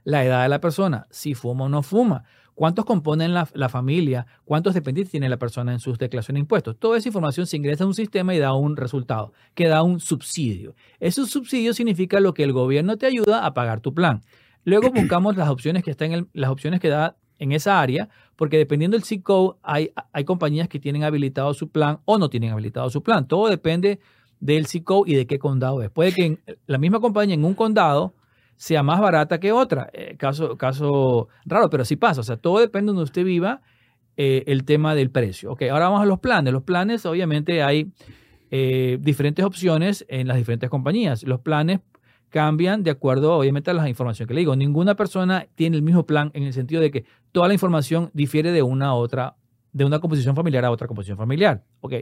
la 0.06 0.24
edad 0.24 0.44
de 0.44 0.50
la 0.50 0.62
persona, 0.62 1.08
si 1.10 1.34
fuma 1.34 1.66
o 1.66 1.70
no 1.70 1.84
fuma, 1.84 2.24
cuántos 2.54 2.86
componen 2.86 3.34
la, 3.34 3.70
familia, 3.70 4.26
cuántos 4.46 4.74
dependientes 4.74 5.12
tiene 5.12 5.28
la 5.28 5.38
persona 5.38 5.74
en 5.74 5.80
sus 5.80 5.98
declaraciones 5.98 6.40
de 6.40 6.44
impuestos. 6.44 6.78
Toda 6.80 6.98
esa 6.98 7.10
información 7.10 7.46
se 7.48 7.58
ingresa 7.58 7.84
en 7.84 7.90
un 7.90 7.94
sistema 7.94 8.34
y 8.34 8.40
da 8.40 8.54
un 8.54 8.78
resultado, 8.78 9.34
que 9.54 9.68
da 9.68 9.84
un 9.84 10.00
subsidio. 10.00 10.76
Ese 11.00 11.26
subsidio 11.26 11.74
significa 11.74 12.20
lo 12.22 12.34
que 12.34 12.44
el 12.44 12.54
gobierno 12.54 12.98
te 12.98 13.08
ayuda 13.08 13.46
a 13.46 13.54
pagar 13.54 13.82
tu 13.82 13.94
plan. 13.94 14.22
Luego 14.64 14.90
buscamos 14.96 15.36
las 15.36 15.50
opciones 15.50 15.84
que 15.84 15.92
están 15.92 16.14
en 16.14 16.30
las 16.34 16.50
opciones 16.50 16.80
que 16.80 16.88
da 16.88 17.18
en 17.38 17.52
esa 17.52 17.82
área, 17.82 18.08
porque 18.38 18.58
dependiendo 18.58 18.96
del 18.96 19.04
zip 19.04 19.24
code, 19.24 19.58
hay, 19.62 19.92
hay 20.14 20.24
compañías 20.24 20.70
que 20.70 20.80
tienen 20.80 21.04
habilitado 21.04 21.54
su 21.54 21.70
plan 21.70 22.00
o 22.06 22.18
no 22.18 22.30
tienen 22.30 22.52
habilitado 22.52 22.90
su 22.90 23.04
plan. 23.04 23.28
Todo 23.28 23.50
depende 23.50 24.00
del 24.40 24.68
zip 24.68 24.86
code 24.86 25.12
y 25.12 25.16
de 25.16 25.28
qué 25.28 25.40
condado 25.40 25.82
es. 25.82 25.90
Puede 25.90 26.14
que 26.14 26.40
la 26.68 26.78
misma 26.78 27.02
compañía 27.02 27.36
en 27.36 27.44
un 27.44 27.56
condado 27.56 28.14
sea 28.56 28.84
más 28.84 29.00
barata 29.00 29.40
que 29.40 29.52
otra. 29.52 29.90
Eh, 29.94 30.16
caso, 30.18 30.58
caso 30.58 31.28
raro, 31.46 31.70
pero 31.70 31.86
sí 31.86 31.96
pasa. 31.96 32.22
O 32.22 32.24
sea, 32.24 32.38
todo 32.38 32.60
depende 32.60 32.92
de 32.92 32.96
donde 32.96 33.04
usted 33.04 33.24
viva, 33.24 33.62
eh, 34.18 34.44
el 34.48 34.64
tema 34.64 34.96
del 34.96 35.12
precio. 35.12 35.52
Ok, 35.52 35.64
ahora 35.64 35.90
vamos 35.90 36.02
a 36.02 36.06
los 36.06 36.20
planes. 36.20 36.54
Los 36.54 36.64
planes, 36.64 37.06
obviamente, 37.06 37.64
hay 37.64 37.92
eh, 38.50 38.98
diferentes 39.02 39.44
opciones 39.44 40.06
en 40.08 40.28
las 40.28 40.38
diferentes 40.38 40.70
compañías. 40.70 41.24
Los 41.24 41.42
planes 41.42 41.82
cambian 42.30 42.84
de 42.84 42.92
acuerdo, 42.92 43.34
obviamente, 43.34 43.72
a 43.72 43.74
la 43.74 43.90
información 43.90 44.28
que 44.28 44.34
le 44.34 44.42
digo. 44.42 44.56
Ninguna 44.56 44.96
persona 44.96 45.48
tiene 45.56 45.76
el 45.76 45.84
mismo 45.84 46.06
plan 46.06 46.32
en 46.34 46.44
el 46.44 46.54
sentido 46.54 46.82
de 46.82 46.92
que 46.92 47.06
toda 47.32 47.48
la 47.50 47.54
información 47.54 48.10
difiere 48.14 48.52
de 48.52 48.62
una 48.62 48.88
a 48.88 48.94
otra, 48.94 49.36
de 49.76 49.84
una 49.84 50.00
composición 50.00 50.38
familiar 50.38 50.64
a 50.64 50.72
otra 50.72 50.88
composición 50.88 51.18
familiar. 51.18 51.62
Ok. 51.82 51.96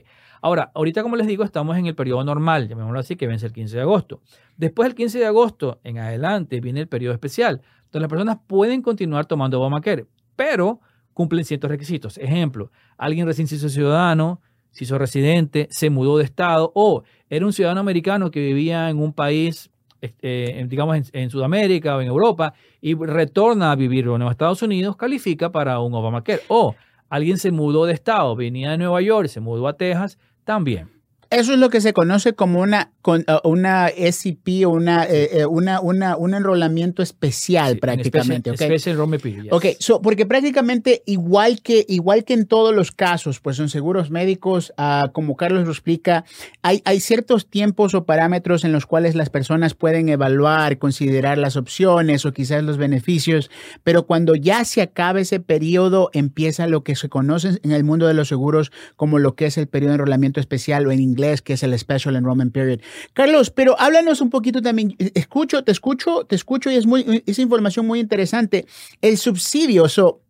Ahora, 0.44 0.72
ahorita, 0.76 1.02
como 1.02 1.16
les 1.16 1.26
digo, 1.26 1.44
estamos 1.44 1.76
en 1.76 1.88
el 1.88 1.96
periodo 1.96 2.24
normal, 2.24 2.68
llamémoslo 2.68 3.00
así, 3.00 3.16
que 3.16 3.26
vence 3.26 3.48
el 3.48 3.52
15 3.52 3.78
de 3.78 3.82
agosto. 3.82 4.22
Después 4.58 4.88
del 4.88 4.96
15 4.96 5.18
de 5.18 5.26
agosto 5.26 5.80
en 5.84 5.98
adelante 5.98 6.62
viene 6.62 6.82
el 6.82 6.88
periodo 6.88 7.16
especial. 7.16 7.62
Entonces, 7.86 8.02
las 8.02 8.10
personas 8.10 8.38
pueden 8.46 8.84
continuar 8.84 9.26
tomando 9.26 9.60
Obamacare, 9.60 10.06
pero 10.36 10.82
cumplen 11.14 11.46
ciertos 11.46 11.68
requisitos. 11.68 12.20
Ejemplo, 12.20 12.70
alguien 12.96 13.26
recién 13.26 13.48
se 13.48 13.56
hizo 13.56 13.68
ciudadano, 13.70 14.40
se 14.70 14.84
hizo 14.84 15.00
residente, 15.00 15.68
se 15.72 15.90
mudó 15.90 16.20
de 16.20 16.26
estado 16.26 16.72
o 16.76 17.02
era 17.28 17.44
un 17.44 17.54
ciudadano 17.54 17.82
americano 17.82 18.30
que 18.30 18.40
vivía 18.40 18.88
en 18.92 19.00
un 19.00 19.14
país 19.14 19.72
este, 20.00 20.64
digamos, 20.68 21.10
en, 21.12 21.30
Sudamérica 21.32 21.96
o 21.96 22.02
en 22.02 22.08
Europa 22.08 22.54
y 22.82 22.94
retorna 22.94 23.72
a 23.72 23.76
vivir 23.76 24.06
en 24.06 24.20
los 24.20 24.30
Estados 24.30 24.62
Unidos, 24.62 24.96
califica 24.96 25.52
para 25.52 25.80
un 25.80 25.94
Obamacare. 25.96 26.42
O 26.50 26.76
alguien 27.14 27.38
se 27.38 27.52
mudó 27.52 27.86
de 27.86 27.94
estado, 27.94 28.36
venía 28.36 28.72
de 28.72 28.80
Nueva 28.80 29.00
York, 29.00 29.28
se 29.28 29.40
mudó 29.40 29.68
a 29.68 29.78
Texas, 29.78 30.18
también. 30.46 30.90
Eso 31.34 31.54
es 31.54 31.58
lo 31.58 31.72
que 31.72 31.82
se 31.82 31.94
conoce 31.94 32.34
como 32.34 32.62
una, 32.62 32.92
con, 33.02 33.22
uh, 33.22 33.48
una 33.48 33.88
SCP 33.90 34.68
o 34.68 34.70
una, 34.70 35.04
eh, 35.06 35.40
eh, 35.40 35.46
una, 35.48 35.82
una, 35.82 36.16
un 36.16 36.36
enrolamiento 36.36 37.02
especial 37.02 37.80
prácticamente. 37.80 38.56
Special, 38.56 39.00
okay? 39.00 39.18
period, 39.18 39.48
Ok, 39.52 39.66
porque 40.04 40.28
prácticamente 40.28 41.02
igual 41.08 41.64
que, 41.64 41.88
igual 41.90 42.24
que 42.24 42.36
en 42.36 42.46
todos 42.46 42.76
los 42.76 42.92
casos, 42.92 43.40
pues 43.40 43.58
son 43.58 43.70
seguros 43.70 44.12
médicos, 44.12 44.74
uh, 44.78 45.12
como 45.12 45.36
Carlos 45.36 45.66
lo 45.66 45.72
explica, 45.72 46.24
hay, 46.62 46.84
hay 46.86 47.00
ciertos 47.00 47.48
tiempos 47.48 47.96
o 47.96 48.06
parámetros 48.06 48.64
en 48.64 48.72
los 48.72 48.86
cuales 48.86 49.16
las 49.16 49.32
personas 49.32 49.74
pueden 49.74 50.10
evaluar, 50.10 50.78
considerar 50.78 51.40
las 51.40 51.58
opciones 51.58 52.28
o 52.28 52.32
quizás 52.32 52.64
los 52.64 52.78
beneficios, 52.78 53.50
pero 53.84 54.06
cuando 54.06 54.36
ya 54.36 54.66
se 54.66 54.84
acaba 54.84 55.20
ese 55.20 55.40
periodo, 55.40 56.12
empieza 56.14 56.68
lo 56.68 56.84
que 56.84 56.96
se 56.96 57.10
conoce 57.10 57.60
en 57.64 57.72
el 57.72 57.84
mundo 57.84 58.06
de 58.06 58.14
los 58.14 58.28
seguros 58.28 58.72
como 58.96 59.18
lo 59.18 59.34
que 59.34 59.48
es 59.48 59.58
el 59.58 59.66
periodo 59.66 59.94
de 59.94 59.96
enrolamiento 59.96 60.40
especial 60.40 60.86
o 60.86 60.92
en 60.92 61.00
inglés 61.00 61.23
que 61.42 61.54
es 61.54 61.64
el 61.64 61.78
Special 61.78 62.16
Enrollment 62.16 62.54
Period. 62.54 62.80
Carlos, 63.14 63.50
pero 63.50 63.80
háblanos 63.80 64.22
un 64.22 64.30
poquito 64.30 64.62
también. 64.62 64.96
Escucho, 65.14 65.64
te 65.64 65.72
escucho, 65.72 66.26
te 66.26 66.36
escucho 66.36 66.70
y 66.72 66.76
es 66.76 66.86
muy, 66.86 67.24
esa 67.26 67.42
información 67.42 67.88
muy 67.88 68.00
interesante. 68.00 68.66
El 69.02 69.18
subsidio, 69.18 69.88
so, 69.90 70.22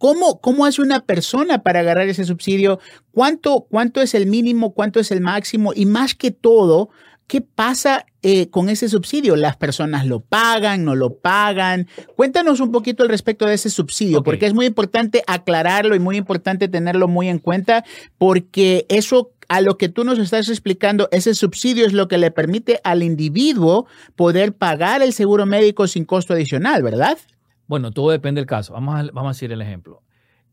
¿Cómo, 0.00 0.40
¿Cómo 0.40 0.64
hace 0.64 0.80
una 0.80 1.00
persona 1.00 1.62
para 1.62 1.80
agarrar 1.80 2.08
ese 2.08 2.24
subsidio? 2.24 2.80
¿Cuánto, 3.12 3.66
¿Cuánto 3.68 4.00
es 4.00 4.14
el 4.14 4.26
mínimo? 4.26 4.72
¿Cuánto 4.72 4.98
es 4.98 5.10
el 5.10 5.20
máximo? 5.20 5.72
Y 5.76 5.84
más 5.84 6.14
que 6.14 6.30
todo, 6.30 6.88
¿qué 7.30 7.40
pasa 7.40 8.06
eh, 8.22 8.50
con 8.50 8.68
ese 8.68 8.88
subsidio? 8.88 9.36
¿Las 9.36 9.56
personas 9.56 10.04
lo 10.04 10.18
pagan, 10.18 10.84
no 10.84 10.96
lo 10.96 11.14
pagan? 11.14 11.86
Cuéntanos 12.16 12.58
un 12.58 12.72
poquito 12.72 13.04
al 13.04 13.08
respecto 13.08 13.46
de 13.46 13.54
ese 13.54 13.70
subsidio, 13.70 14.24
porque 14.24 14.46
es 14.46 14.52
muy 14.52 14.66
importante 14.66 15.22
aclararlo 15.28 15.94
y 15.94 16.00
muy 16.00 16.16
importante 16.16 16.66
tenerlo 16.66 17.06
muy 17.06 17.28
en 17.28 17.38
cuenta, 17.38 17.84
porque 18.18 18.84
eso 18.88 19.30
a 19.48 19.60
lo 19.60 19.78
que 19.78 19.88
tú 19.88 20.02
nos 20.02 20.18
estás 20.18 20.48
explicando, 20.48 21.08
ese 21.12 21.36
subsidio 21.36 21.86
es 21.86 21.92
lo 21.92 22.08
que 22.08 22.18
le 22.18 22.32
permite 22.32 22.80
al 22.82 23.04
individuo 23.04 23.86
poder 24.16 24.52
pagar 24.52 25.00
el 25.00 25.12
seguro 25.12 25.46
médico 25.46 25.86
sin 25.86 26.04
costo 26.04 26.34
adicional, 26.34 26.82
¿verdad? 26.82 27.16
Bueno, 27.68 27.92
todo 27.92 28.10
depende 28.10 28.40
del 28.40 28.46
caso. 28.46 28.72
Vamos 28.72 28.96
a, 28.96 29.02
vamos 29.12 29.26
a 29.26 29.34
decir 29.34 29.52
el 29.52 29.62
ejemplo. 29.62 30.02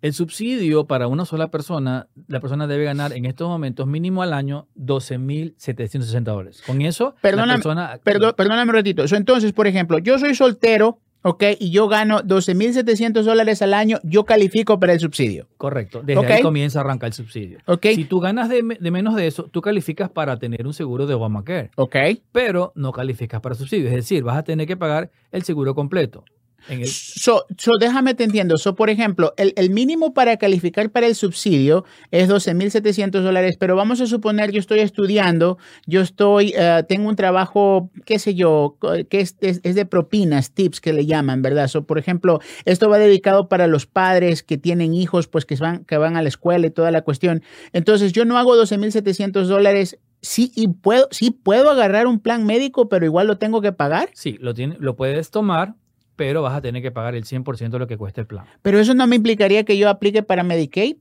El 0.01 0.13
subsidio 0.13 0.85
para 0.85 1.07
una 1.07 1.25
sola 1.25 1.49
persona, 1.49 2.07
la 2.27 2.39
persona 2.39 2.67
debe 2.67 2.83
ganar 2.83 3.13
en 3.13 3.25
estos 3.25 3.47
momentos 3.47 3.87
mínimo 3.87 4.21
al 4.21 4.33
año 4.33 4.67
12.760 4.77 6.23
dólares. 6.23 6.61
Con 6.65 6.81
eso, 6.81 7.15
perdóname, 7.21 7.63
la 7.63 7.97
persona... 8.03 8.33
perdóname 8.35 8.69
un 8.69 8.75
ratito. 8.75 9.03
entonces, 9.15 9.53
por 9.53 9.65
ejemplo, 9.65 9.97
yo 9.97 10.19
soy 10.19 10.35
soltero, 10.35 10.99
¿ok? 11.23 11.43
Y 11.59 11.71
yo 11.71 11.87
gano 11.87 12.19
12.700 12.21 13.23
dólares 13.23 13.61
al 13.63 13.73
año, 13.73 13.99
yo 14.03 14.23
califico 14.23 14.79
para 14.79 14.93
el 14.93 14.99
subsidio. 14.99 15.47
Correcto. 15.57 16.01
Desde 16.03 16.33
ahí 16.33 16.41
comienza 16.43 16.79
a 16.79 16.81
arrancar 16.83 17.07
el 17.07 17.13
subsidio. 17.13 17.57
Ok. 17.65 17.87
Si 17.95 18.05
tú 18.05 18.19
ganas 18.19 18.49
de, 18.49 18.61
menos 18.63 19.15
de 19.15 19.25
eso, 19.25 19.43
tú 19.45 19.61
calificas 19.61 20.09
para 20.09 20.37
tener 20.37 20.67
un 20.67 20.73
seguro 20.73 21.07
de 21.07 21.15
Obamacare. 21.15 21.71
Ok. 21.75 21.95
Pero 22.31 22.71
no 22.75 22.91
calificas 22.91 23.41
para 23.41 23.55
subsidio. 23.55 23.87
Es 23.87 23.95
decir, 23.95 24.23
vas 24.23 24.37
a 24.37 24.43
tener 24.43 24.67
que 24.67 24.77
pagar 24.77 25.09
el 25.31 25.43
seguro 25.43 25.73
completo. 25.73 26.23
So, 26.85 27.45
déjame 27.79 28.13
te 28.13 28.23
entiendo. 28.23 28.57
So, 28.57 28.75
por 28.75 28.89
ejemplo, 28.89 29.33
el, 29.37 29.53
el, 29.55 29.69
mínimo 29.69 30.13
para 30.13 30.37
calificar 30.37 30.89
para 30.91 31.07
el 31.07 31.15
subsidio 31.15 31.85
es 32.11 32.29
12.700 32.29 33.21
dólares, 33.21 33.57
pero 33.57 33.75
vamos 33.75 34.01
a 34.01 34.07
suponer 34.07 34.51
yo 34.51 34.59
estoy 34.59 34.79
estudiando, 34.79 35.57
yo 35.85 36.01
estoy, 36.01 36.53
uh, 36.57 36.83
tengo 36.87 37.09
un 37.09 37.15
trabajo, 37.15 37.89
qué 38.05 38.19
sé 38.19 38.35
yo, 38.35 38.77
que 39.09 39.21
es, 39.21 39.35
es, 39.41 39.61
de 39.61 39.85
propinas, 39.85 40.51
tips 40.51 40.81
que 40.81 40.93
le 40.93 41.05
llaman, 41.05 41.41
¿verdad? 41.41 41.67
So, 41.67 41.85
por 41.85 41.97
ejemplo, 41.97 42.39
esto 42.65 42.89
va 42.89 42.97
dedicado 42.97 43.47
para 43.47 43.67
los 43.67 43.85
padres 43.85 44.43
que 44.43 44.57
tienen 44.57 44.93
hijos, 44.93 45.27
pues 45.27 45.45
que 45.45 45.55
van, 45.55 45.85
que 45.85 45.97
van 45.97 46.17
a 46.17 46.21
la 46.21 46.29
escuela 46.29 46.67
y 46.67 46.71
toda 46.71 46.91
la 46.91 47.01
cuestión. 47.01 47.43
Entonces, 47.73 48.13
yo 48.13 48.25
no 48.25 48.37
hago 48.37 48.55
12.700 48.55 49.45
dólares 49.45 49.97
sí 50.21 50.51
y 50.55 50.67
puedo 50.67 51.07
sí 51.11 51.31
puedo 51.31 51.69
agarrar 51.69 52.07
un 52.07 52.19
plan 52.19 52.45
médico, 52.45 52.89
pero 52.89 53.05
igual 53.05 53.27
lo 53.27 53.37
tengo 53.37 53.61
que 53.61 53.71
pagar. 53.71 54.09
Sí, 54.13 54.37
lo 54.39 54.53
tiene, 54.53 54.75
lo 54.79 54.95
puedes 54.95 55.31
tomar, 55.31 55.75
pero 56.17 56.41
vas 56.41 56.55
a 56.57 56.61
tener 56.61 56.81
que 56.81 56.91
pagar 56.91 57.15
el 57.15 57.23
100% 57.23 57.69
de 57.69 57.79
lo 57.79 57.87
que 57.87 57.95
cuesta 57.95 58.19
el 58.19 58.27
plan. 58.27 58.45
Pero 58.61 58.79
eso 58.79 58.93
no 58.93 59.07
me 59.07 59.15
implicaría 59.15 59.63
que 59.63 59.77
yo 59.77 59.87
aplique 59.89 60.23
para 60.23 60.43
Medicaid. 60.43 60.97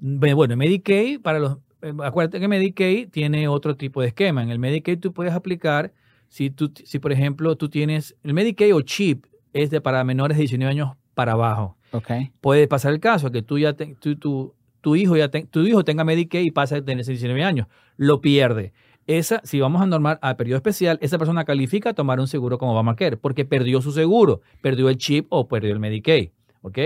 Bueno, 0.00 0.56
Medicaid, 0.56 1.20
para 1.20 1.38
los, 1.38 1.58
eh, 1.82 1.92
acuérdate 2.02 2.40
que 2.40 2.48
Medicaid 2.48 3.10
tiene 3.10 3.46
otro 3.46 3.76
tipo 3.76 4.00
de 4.00 4.08
esquema. 4.08 4.42
En 4.42 4.50
el 4.50 4.58
Medicaid 4.58 4.98
tú 4.98 5.12
puedes 5.12 5.34
aplicar, 5.34 5.92
si, 6.28 6.50
tú, 6.50 6.72
si 6.84 6.98
por 6.98 7.12
ejemplo 7.12 7.56
tú 7.56 7.68
tienes, 7.68 8.16
el 8.24 8.32
Medicaid 8.32 8.74
o 8.74 8.80
CHIP 8.80 9.26
es 9.52 9.70
de 9.70 9.80
para 9.80 10.02
menores 10.02 10.38
de 10.38 10.42
19 10.42 10.70
años 10.70 10.96
para 11.14 11.32
abajo. 11.32 11.76
Okay. 11.92 12.32
Puede 12.40 12.66
pasar 12.66 12.94
el 12.94 13.00
caso 13.00 13.30
que 13.30 13.42
tú 13.42 13.58
ya 13.58 13.76
tu 14.00 14.96
hijo 14.96 15.16
ya 15.16 15.28
tu 15.28 15.60
hijo 15.60 15.84
tenga 15.84 16.04
Medicaid 16.04 16.46
y 16.46 16.50
pasa 16.50 16.76
a 16.76 16.82
tener 16.82 17.04
19 17.04 17.44
años, 17.44 17.66
lo 17.98 18.22
pierde 18.22 18.72
esa, 19.06 19.40
si 19.44 19.60
vamos 19.60 19.82
a 19.82 19.86
normar 19.86 20.18
a 20.22 20.36
periodo 20.36 20.56
especial, 20.56 20.98
esa 21.02 21.18
persona 21.18 21.44
califica 21.44 21.90
a 21.90 21.94
tomar 21.94 22.20
un 22.20 22.28
seguro 22.28 22.58
como 22.58 22.72
Obamacare 22.72 23.16
porque 23.16 23.44
perdió 23.44 23.82
su 23.82 23.92
seguro, 23.92 24.40
perdió 24.60 24.88
el 24.88 24.96
chip 24.96 25.26
o 25.30 25.48
perdió 25.48 25.72
el 25.72 25.80
Medicaid. 25.80 26.30
¿Ok? 26.62 26.78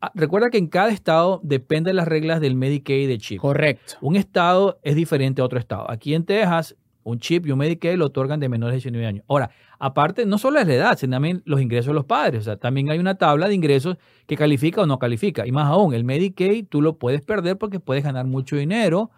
Ah, 0.00 0.10
recuerda 0.14 0.50
que 0.50 0.58
en 0.58 0.66
cada 0.66 0.90
estado 0.90 1.40
depende 1.44 1.90
de 1.90 1.94
las 1.94 2.08
reglas 2.08 2.40
del 2.40 2.56
Medicaid 2.56 3.02
y 3.02 3.06
del 3.06 3.18
chip. 3.18 3.40
Correcto. 3.40 3.94
Un 4.00 4.16
estado 4.16 4.80
es 4.82 4.96
diferente 4.96 5.42
a 5.42 5.44
otro 5.44 5.58
estado. 5.58 5.88
Aquí 5.90 6.14
en 6.14 6.24
Texas, 6.24 6.74
un 7.04 7.18
chip 7.18 7.46
y 7.46 7.52
un 7.52 7.58
Medicaid 7.58 7.96
lo 7.96 8.06
otorgan 8.06 8.40
de 8.40 8.48
menores 8.48 8.72
de 8.72 8.76
19 8.78 9.06
años. 9.06 9.24
Ahora, 9.28 9.50
aparte, 9.78 10.24
no 10.26 10.38
solo 10.38 10.58
es 10.58 10.66
la 10.66 10.74
edad, 10.74 10.98
sino 10.98 11.16
también 11.16 11.42
los 11.44 11.60
ingresos 11.60 11.88
de 11.88 11.94
los 11.94 12.04
padres. 12.04 12.40
O 12.40 12.44
sea, 12.44 12.56
también 12.56 12.90
hay 12.90 12.98
una 12.98 13.16
tabla 13.16 13.48
de 13.48 13.54
ingresos 13.54 13.96
que 14.26 14.36
califica 14.36 14.82
o 14.82 14.86
no 14.86 14.98
califica. 14.98 15.46
Y 15.46 15.52
más 15.52 15.66
aún, 15.66 15.94
el 15.94 16.04
Medicaid 16.04 16.66
tú 16.68 16.80
lo 16.80 16.96
puedes 16.96 17.20
perder 17.22 17.58
porque 17.58 17.78
puedes 17.78 18.02
ganar 18.02 18.26
mucho 18.26 18.56
dinero 18.56 19.10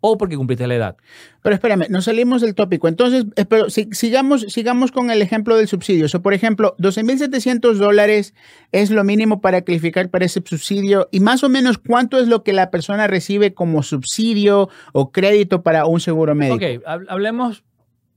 o 0.00 0.16
porque 0.16 0.36
cumpliste 0.36 0.66
la 0.66 0.74
edad. 0.74 0.96
Pero 1.42 1.54
espérame, 1.54 1.86
nos 1.88 2.04
salimos 2.04 2.40
del 2.40 2.54
tópico. 2.54 2.88
Entonces, 2.88 3.24
pero, 3.48 3.68
sigamos, 3.70 4.42
sigamos 4.42 4.92
con 4.92 5.10
el 5.10 5.22
ejemplo 5.22 5.56
del 5.56 5.66
subsidio. 5.66 6.06
O 6.12 6.22
por 6.22 6.34
ejemplo, 6.34 6.76
12.700 6.78 7.74
dólares 7.74 8.34
es 8.70 8.90
lo 8.90 9.02
mínimo 9.04 9.40
para 9.40 9.62
calificar 9.62 10.08
para 10.10 10.24
ese 10.24 10.42
subsidio. 10.44 11.08
Y 11.10 11.20
más 11.20 11.42
o 11.42 11.48
menos, 11.48 11.78
¿cuánto 11.78 12.18
es 12.18 12.28
lo 12.28 12.44
que 12.44 12.52
la 12.52 12.70
persona 12.70 13.06
recibe 13.06 13.54
como 13.54 13.82
subsidio 13.82 14.68
o 14.92 15.10
crédito 15.10 15.62
para 15.62 15.86
un 15.86 16.00
seguro 16.00 16.34
médico? 16.34 16.56
Ok, 16.56 17.04
hablemos, 17.08 17.64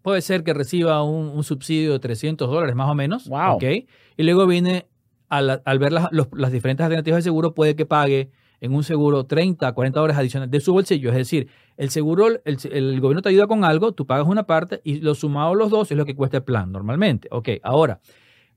puede 0.01 0.21
ser 0.21 0.43
que 0.43 0.53
reciba 0.53 1.03
un, 1.03 1.43
subsidio 1.43 1.93
de 1.93 1.99
300 1.99 2.49
dólares 2.49 2.75
más 2.75 2.89
o 2.89 2.95
menos. 2.95 3.27
Wow. 3.27 3.55
Ok, 3.55 3.63
y 3.63 4.23
luego 4.23 4.45
viene, 4.45 4.87
al, 5.29 5.61
ver 5.79 5.93
las, 5.93 6.09
las 6.11 6.51
diferentes 6.51 6.83
alternativas 6.83 7.19
de 7.19 7.23
seguro, 7.23 7.55
puede 7.55 7.75
que 7.75 7.85
pague 7.87 8.29
en 8.61 8.73
un 8.73 8.83
seguro 8.83 9.25
30, 9.25 9.73
40 9.73 9.99
dólares 9.99 10.19
adicionales 10.19 10.51
de 10.51 10.61
su 10.61 10.71
bolsillo. 10.71 11.09
Es 11.09 11.15
decir, 11.17 11.49
el 11.77 11.89
seguro, 11.89 12.27
el, 12.45 13.01
gobierno 13.01 13.21
te 13.21 13.29
ayuda 13.29 13.47
con 13.47 13.65
algo, 13.65 13.91
tú 13.91 14.05
pagas 14.05 14.27
una 14.27 14.43
parte 14.43 14.81
y 14.83 15.01
lo 15.01 15.15
sumado 15.15 15.55
los 15.55 15.71
dos 15.71 15.91
es 15.91 15.97
lo 15.97 16.05
que 16.05 16.15
cuesta 16.15 16.37
el 16.37 16.43
plan 16.43 16.71
normalmente. 16.71 17.27
Ok, 17.31 17.49
ahora 17.63 17.99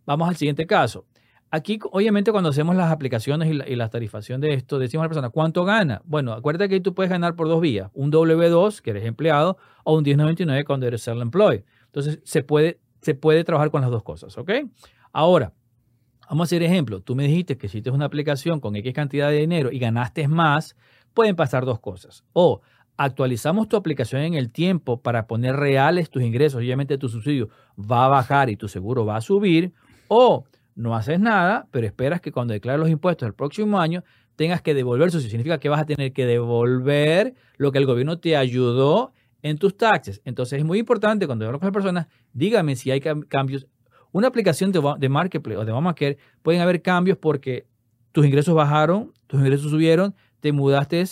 vamos 0.04 0.28
al 0.28 0.36
siguiente 0.36 0.66
caso. 0.66 1.06
Aquí, 1.50 1.78
obviamente, 1.92 2.32
cuando 2.32 2.50
hacemos 2.50 2.74
las 2.74 2.90
aplicaciones 2.90 3.48
y 3.48 3.76
la, 3.76 3.88
tarifación 3.88 4.40
de 4.40 4.54
esto, 4.54 4.78
decimos 4.78 5.02
a 5.02 5.04
la 5.04 5.08
persona, 5.08 5.30
¿cuánto 5.30 5.64
gana? 5.64 6.02
Bueno, 6.04 6.32
acuérdate 6.32 6.68
que 6.68 6.80
tú 6.80 6.94
puedes 6.94 7.10
ganar 7.10 7.36
por 7.36 7.46
dos 7.46 7.60
vías, 7.60 7.90
un 7.94 8.10
W2, 8.10 8.80
que 8.80 8.90
eres 8.90 9.04
empleado, 9.04 9.56
o 9.84 9.96
un 9.96 10.02
1099 10.02 10.64
cuando 10.64 10.86
eres 10.86 11.06
self-employed. 11.06 11.62
Entonces, 11.86 12.18
se 12.24 12.42
puede, 12.42 12.80
se 13.02 13.14
puede 13.14 13.44
trabajar 13.44 13.70
con 13.70 13.82
las 13.82 13.90
dos 13.92 14.02
cosas, 14.02 14.36
¿ok? 14.36 14.50
Ahora, 15.12 15.52
Vamos 16.28 16.46
a 16.46 16.48
hacer 16.48 16.62
ejemplo. 16.62 17.00
Tú 17.00 17.14
me 17.14 17.24
dijiste 17.24 17.56
que 17.56 17.66
hiciste 17.66 17.90
una 17.90 18.06
aplicación 18.06 18.60
con 18.60 18.76
X 18.76 18.92
cantidad 18.92 19.30
de 19.30 19.38
dinero 19.38 19.70
y 19.70 19.78
ganaste 19.78 20.28
más, 20.28 20.76
pueden 21.12 21.36
pasar 21.36 21.64
dos 21.64 21.80
cosas. 21.80 22.24
O 22.32 22.60
actualizamos 22.96 23.68
tu 23.68 23.76
aplicación 23.76 24.22
en 24.22 24.34
el 24.34 24.50
tiempo 24.50 25.00
para 25.00 25.26
poner 25.26 25.56
reales 25.56 26.10
tus 26.10 26.22
ingresos, 26.22 26.58
obviamente 26.58 26.98
tu 26.98 27.08
subsidio 27.08 27.48
va 27.78 28.06
a 28.06 28.08
bajar 28.08 28.50
y 28.50 28.56
tu 28.56 28.68
seguro 28.68 29.04
va 29.04 29.16
a 29.16 29.20
subir, 29.20 29.72
o 30.08 30.44
no 30.74 30.94
haces 30.94 31.20
nada, 31.20 31.66
pero 31.70 31.86
esperas 31.86 32.20
que 32.20 32.32
cuando 32.32 32.52
declares 32.52 32.80
los 32.80 32.90
impuestos 32.90 33.26
el 33.26 33.34
próximo 33.34 33.78
año 33.78 34.02
tengas 34.36 34.62
que 34.62 34.74
devolver 34.74 35.08
eso. 35.08 35.20
Significa 35.20 35.58
que 35.58 35.68
vas 35.68 35.80
a 35.80 35.86
tener 35.86 36.12
que 36.12 36.26
devolver 36.26 37.34
lo 37.56 37.72
que 37.72 37.78
el 37.78 37.86
gobierno 37.86 38.18
te 38.18 38.36
ayudó 38.36 39.12
en 39.42 39.58
tus 39.58 39.76
taxes. 39.76 40.20
Entonces 40.24 40.58
es 40.58 40.64
muy 40.64 40.78
importante 40.78 41.26
cuando 41.26 41.46
hablo 41.46 41.58
con 41.60 41.66
las 41.66 41.72
personas, 41.74 42.06
dígame 42.32 42.76
si 42.76 42.90
hay 42.90 43.00
cambios. 43.00 43.66
Una 44.14 44.28
aplicación 44.28 44.70
de, 44.70 44.80
de 44.96 45.08
Marketplace 45.08 45.58
o 45.58 45.64
de 45.64 45.72
Obamacare 45.72 46.18
pueden 46.40 46.60
haber 46.60 46.82
cambios 46.82 47.18
porque 47.18 47.66
tus 48.12 48.24
ingresos 48.24 48.54
bajaron, 48.54 49.12
tus 49.26 49.40
ingresos 49.40 49.72
subieron, 49.72 50.14
te 50.38 50.52
mudaste, 50.52 51.04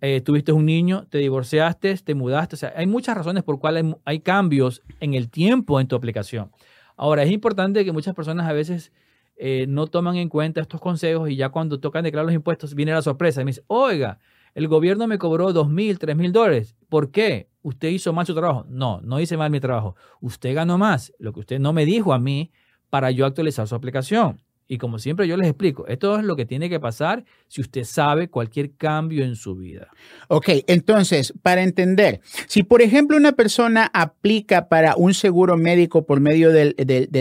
eh, 0.00 0.20
tuviste 0.20 0.50
un 0.50 0.66
niño, 0.66 1.06
te 1.08 1.18
divorciaste, 1.18 1.96
te 1.98 2.14
mudaste. 2.16 2.56
O 2.56 2.58
sea, 2.58 2.72
hay 2.74 2.88
muchas 2.88 3.16
razones 3.16 3.44
por 3.44 3.60
cuales 3.60 3.84
hay 4.04 4.18
cambios 4.18 4.82
en 4.98 5.14
el 5.14 5.30
tiempo 5.30 5.78
en 5.78 5.86
tu 5.86 5.94
aplicación. 5.94 6.50
Ahora, 6.96 7.22
es 7.22 7.30
importante 7.30 7.84
que 7.84 7.92
muchas 7.92 8.16
personas 8.16 8.48
a 8.48 8.52
veces 8.52 8.90
eh, 9.36 9.66
no 9.68 9.86
toman 9.86 10.16
en 10.16 10.28
cuenta 10.28 10.60
estos 10.60 10.80
consejos 10.80 11.30
y 11.30 11.36
ya 11.36 11.50
cuando 11.50 11.78
tocan 11.78 12.02
declarar 12.02 12.26
los 12.26 12.34
impuestos 12.34 12.74
viene 12.74 12.90
la 12.90 13.02
sorpresa 13.02 13.42
y 13.42 13.44
me 13.44 13.50
dice, 13.50 13.62
oiga, 13.68 14.18
el 14.56 14.66
gobierno 14.66 15.06
me 15.06 15.18
cobró 15.18 15.52
dos 15.52 15.70
mil, 15.70 16.00
tres 16.00 16.16
mil 16.16 16.32
dólares. 16.32 16.74
¿Por 16.88 17.12
qué? 17.12 17.48
¿Usted 17.64 17.88
hizo 17.88 18.12
mal 18.12 18.26
su 18.26 18.34
trabajo? 18.34 18.66
No, 18.68 19.00
no 19.00 19.18
hice 19.20 19.38
mal 19.38 19.50
mi 19.50 19.58
trabajo. 19.58 19.96
Usted 20.20 20.54
ganó 20.54 20.76
más. 20.76 21.14
Lo 21.18 21.32
que 21.32 21.40
usted 21.40 21.58
no 21.58 21.72
me 21.72 21.86
dijo 21.86 22.12
a 22.12 22.18
mí 22.18 22.52
para 22.90 23.10
yo 23.10 23.24
actualizar 23.24 23.66
su 23.66 23.74
aplicación. 23.74 24.42
Y 24.68 24.76
como 24.76 24.98
siempre 24.98 25.26
yo 25.26 25.38
les 25.38 25.48
explico, 25.48 25.86
esto 25.86 26.18
es 26.18 26.24
lo 26.24 26.36
que 26.36 26.44
tiene 26.44 26.68
que 26.68 26.78
pasar 26.78 27.24
si 27.48 27.62
usted 27.62 27.84
sabe 27.84 28.28
cualquier 28.28 28.72
cambio 28.72 29.24
en 29.24 29.34
su 29.34 29.54
vida. 29.56 29.88
Ok, 30.28 30.50
entonces, 30.66 31.32
para 31.40 31.62
entender, 31.62 32.20
si 32.48 32.64
por 32.64 32.82
ejemplo 32.82 33.16
una 33.16 33.32
persona 33.32 33.90
aplica 33.94 34.68
para 34.68 34.94
un 34.96 35.14
seguro 35.14 35.56
médico 35.56 36.04
por 36.04 36.20
medio 36.20 36.52
del, 36.52 36.74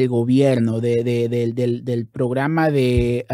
gobierno, 0.10 0.82
del, 0.82 2.08
programa 2.12 2.70
de... 2.70 3.26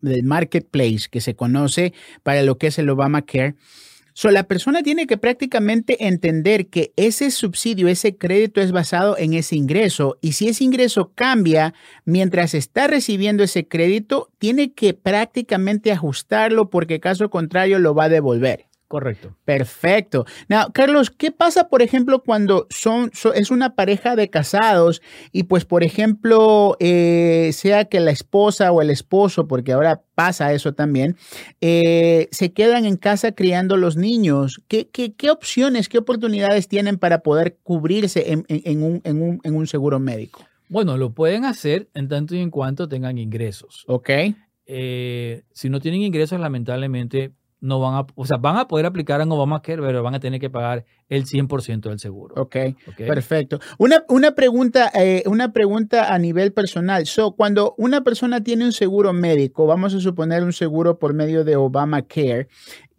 del 0.00 0.24
marketplace 0.24 1.08
que 1.08 1.20
se 1.20 1.36
conoce 1.36 1.92
para 2.24 2.42
lo 2.42 2.58
que 2.58 2.68
es 2.68 2.78
el 2.80 2.90
Obamacare, 2.90 3.54
So, 4.12 4.30
la 4.30 4.44
persona 4.44 4.82
tiene 4.82 5.06
que 5.06 5.16
prácticamente 5.16 6.06
entender 6.06 6.68
que 6.68 6.92
ese 6.96 7.30
subsidio, 7.30 7.88
ese 7.88 8.16
crédito 8.16 8.60
es 8.60 8.72
basado 8.72 9.16
en 9.18 9.34
ese 9.34 9.56
ingreso 9.56 10.18
y 10.20 10.32
si 10.32 10.48
ese 10.48 10.64
ingreso 10.64 11.12
cambia 11.14 11.74
mientras 12.04 12.54
está 12.54 12.86
recibiendo 12.86 13.42
ese 13.42 13.66
crédito, 13.66 14.30
tiene 14.38 14.72
que 14.72 14.94
prácticamente 14.94 15.92
ajustarlo 15.92 16.70
porque 16.70 17.00
caso 17.00 17.30
contrario 17.30 17.78
lo 17.78 17.94
va 17.94 18.04
a 18.04 18.08
devolver. 18.08 18.69
Correcto. 18.90 19.36
Perfecto. 19.44 20.26
Now, 20.48 20.72
Carlos, 20.74 21.12
¿qué 21.12 21.30
pasa, 21.30 21.68
por 21.68 21.80
ejemplo, 21.80 22.24
cuando 22.24 22.66
son, 22.70 23.12
es 23.36 23.52
una 23.52 23.76
pareja 23.76 24.16
de 24.16 24.30
casados 24.30 25.00
y, 25.30 25.44
pues, 25.44 25.64
por 25.64 25.84
ejemplo, 25.84 26.76
eh, 26.80 27.50
sea 27.52 27.84
que 27.84 28.00
la 28.00 28.10
esposa 28.10 28.72
o 28.72 28.82
el 28.82 28.90
esposo, 28.90 29.46
porque 29.46 29.70
ahora 29.70 30.02
pasa 30.16 30.52
eso 30.52 30.74
también, 30.74 31.16
eh, 31.60 32.26
se 32.32 32.52
quedan 32.52 32.84
en 32.84 32.96
casa 32.96 33.30
criando 33.30 33.76
los 33.76 33.96
niños? 33.96 34.60
¿Qué, 34.66 34.88
qué, 34.88 35.30
opciones, 35.30 35.88
qué 35.88 35.98
oportunidades 35.98 36.66
tienen 36.66 36.98
para 36.98 37.20
poder 37.20 37.58
cubrirse 37.62 38.32
en, 38.32 38.44
en, 38.48 38.82
un, 38.82 39.00
en, 39.04 39.54
un, 39.54 39.66
seguro 39.68 40.00
médico? 40.00 40.44
Bueno, 40.68 40.96
lo 40.96 41.14
pueden 41.14 41.44
hacer 41.44 41.88
en 41.94 42.08
tanto 42.08 42.34
y 42.34 42.40
en 42.40 42.50
cuanto 42.50 42.88
tengan 42.88 43.18
ingresos. 43.18 43.84
Ok. 43.86 44.10
Eh, 44.66 45.44
si 45.52 45.68
no 45.68 45.78
tienen 45.78 46.02
ingresos, 46.02 46.40
lamentablemente 46.40 47.34
no 47.60 47.80
van 47.80 47.94
a, 47.94 48.06
o 48.14 48.26
sea, 48.26 48.36
van 48.38 48.56
a 48.56 48.68
poder 48.68 48.86
aplicar 48.86 49.20
en 49.20 49.30
Obamacare, 49.32 49.82
pero 49.82 50.02
van 50.02 50.14
a 50.14 50.20
tener 50.20 50.40
que 50.40 50.50
pagar 50.50 50.84
el 51.10 51.26
100% 51.26 51.90
del 51.90 51.98
seguro. 51.98 52.34
Ok, 52.36 52.56
okay. 52.88 53.06
perfecto. 53.06 53.60
Una, 53.78 54.04
una, 54.08 54.34
pregunta, 54.34 54.90
eh, 54.94 55.22
una 55.26 55.52
pregunta 55.52 56.14
a 56.14 56.18
nivel 56.18 56.52
personal. 56.52 57.06
So, 57.06 57.32
cuando 57.32 57.74
una 57.76 58.02
persona 58.02 58.42
tiene 58.42 58.64
un 58.64 58.72
seguro 58.72 59.12
médico, 59.12 59.66
vamos 59.66 59.92
a 59.94 60.00
suponer 60.00 60.42
un 60.42 60.54
seguro 60.54 60.98
por 60.98 61.12
medio 61.12 61.44
de 61.44 61.56
Obamacare, 61.56 62.48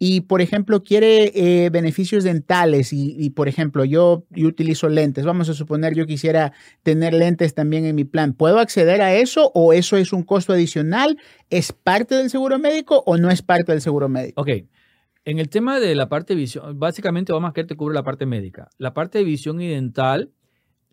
y 0.04 0.22
por 0.22 0.40
ejemplo 0.40 0.82
quiere 0.82 1.30
eh, 1.32 1.70
beneficios 1.70 2.24
dentales 2.24 2.92
y, 2.92 3.30
por 3.30 3.46
ejemplo 3.46 3.84
yo, 3.84 4.24
yo, 4.30 4.48
utilizo 4.48 4.88
lentes, 4.88 5.24
vamos 5.24 5.48
a 5.48 5.54
suponer 5.54 5.94
yo 5.94 6.06
quisiera 6.06 6.52
tener 6.82 7.14
lentes 7.14 7.54
también 7.54 7.84
en 7.84 7.94
mi 7.94 8.02
plan, 8.02 8.32
¿puedo 8.32 8.58
acceder 8.58 9.00
a 9.00 9.14
eso 9.14 9.52
o 9.54 9.72
eso 9.72 9.96
es 9.96 10.12
un 10.12 10.24
costo 10.24 10.52
adicional? 10.52 11.18
¿Es 11.50 11.72
parte 11.72 12.16
del 12.16 12.30
seguro 12.30 12.58
médico 12.58 13.04
o 13.06 13.16
no 13.16 13.30
es 13.30 13.42
parte 13.42 13.70
del 13.70 13.80
seguro 13.80 14.08
médico? 14.08 14.42
Ok. 14.42 14.48
En 15.24 15.38
el 15.38 15.48
tema 15.48 15.78
de 15.78 15.94
la 15.94 16.08
parte 16.08 16.34
de 16.34 16.40
visión, 16.40 16.80
básicamente 16.80 17.32
Obamacare 17.32 17.68
te 17.68 17.76
cubre 17.76 17.94
la 17.94 18.02
parte 18.02 18.26
médica. 18.26 18.68
La 18.78 18.92
parte 18.92 19.18
de 19.18 19.24
visión 19.24 19.60
y 19.60 19.68
dental, 19.68 20.32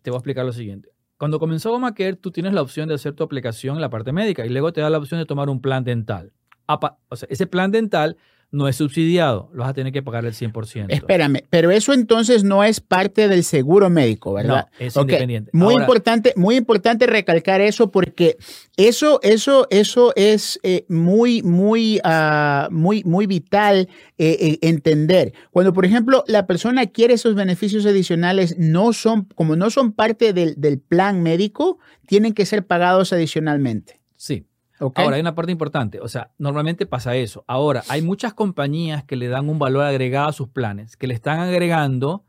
te 0.04 0.12
voy 0.12 0.18
a 0.18 0.20
explicar 0.20 0.46
lo 0.46 0.54
siguiente. 0.54 0.90
Cuando 1.18 1.40
comenzó 1.40 1.72
Obamacare, 1.72 2.16
tú 2.16 2.30
tienes 2.30 2.54
la 2.54 2.62
opción 2.62 2.88
de 2.88 2.94
hacer 2.94 3.14
tu 3.14 3.24
aplicación 3.24 3.76
en 3.76 3.82
la 3.82 3.90
parte 3.90 4.12
médica 4.12 4.46
y 4.46 4.50
luego 4.50 4.72
te 4.72 4.82
da 4.82 4.92
la 4.92 5.00
opción 5.00 5.20
de 5.20 5.26
tomar 5.26 5.50
un 5.50 5.62
plan 5.62 5.84
dental. 5.84 6.32
O 6.68 7.16
sea, 7.16 7.28
ese 7.32 7.48
plan 7.48 7.72
dental 7.72 8.18
no 8.52 8.68
es 8.68 8.78
subsidiado, 8.78 9.50
lo 9.54 9.62
vas 9.62 9.70
a 9.70 9.74
tener 9.74 9.94
que 9.94 10.02
pagar 10.02 10.26
el 10.26 10.34
100%. 10.34 10.88
Espérame, 10.90 11.44
pero 11.52 11.70
eso 11.70 11.94
entonces 11.94 12.44
no 12.44 12.64
es 12.64 12.80
parte 12.80 13.28
del 13.28 13.44
seguro 13.44 13.92
médico, 13.92 14.34
¿verdad? 14.34 14.68
No, 14.80 14.86
es 14.86 14.96
independiente. 14.96 15.52
Muy 15.54 15.76
importante, 15.76 16.34
muy 16.36 16.56
importante 16.56 17.06
recalcar 17.06 17.62
eso 17.62 17.92
porque 17.92 18.38
eso, 18.76 19.20
eso, 19.22 19.68
eso 19.70 20.14
es 20.16 20.60
eh, 20.64 20.86
muy, 20.90 21.44
muy, 21.44 22.00
ah, 22.04 22.70
muy, 22.72 23.04
muy 23.04 23.28
vital 23.28 23.88
eh, 24.18 24.38
eh, 24.40 24.60
entender. 24.62 25.34
Cuando, 25.52 25.72
por 25.72 25.86
ejemplo, 25.86 26.24
la 26.28 26.48
persona 26.48 26.88
quiere 26.88 27.14
esos 27.14 27.36
beneficios 27.36 27.86
adicionales, 27.86 28.58
no 28.58 28.94
son, 28.94 29.26
como 29.36 29.56
no 29.56 29.70
son 29.70 29.94
parte 29.94 30.34
del, 30.34 30.56
del 30.58 30.80
plan 30.80 31.22
médico, 31.22 31.78
tienen 32.08 32.34
que 32.34 32.48
ser 32.48 32.66
pagados 32.66 33.14
adicionalmente. 33.14 34.00
Sí, 34.16 34.48
Ahora, 34.80 35.16
hay 35.16 35.22
una 35.22 35.36
parte 35.36 35.52
importante. 35.52 36.00
O 36.00 36.08
sea, 36.08 36.32
normalmente 36.38 36.86
pasa 36.86 37.16
eso. 37.16 37.44
Ahora, 37.48 37.84
hay 37.90 38.02
muchas 38.02 38.34
compañías 38.34 39.04
que 39.04 39.16
le 39.16 39.28
dan 39.28 39.50
un 39.50 39.60
valor 39.60 39.84
agregado 39.84 40.30
a 40.30 40.34
sus 40.34 40.48
planes, 40.48 40.96
que 40.96 41.08
le 41.08 41.14
están 41.14 41.40
agregando 41.40 42.24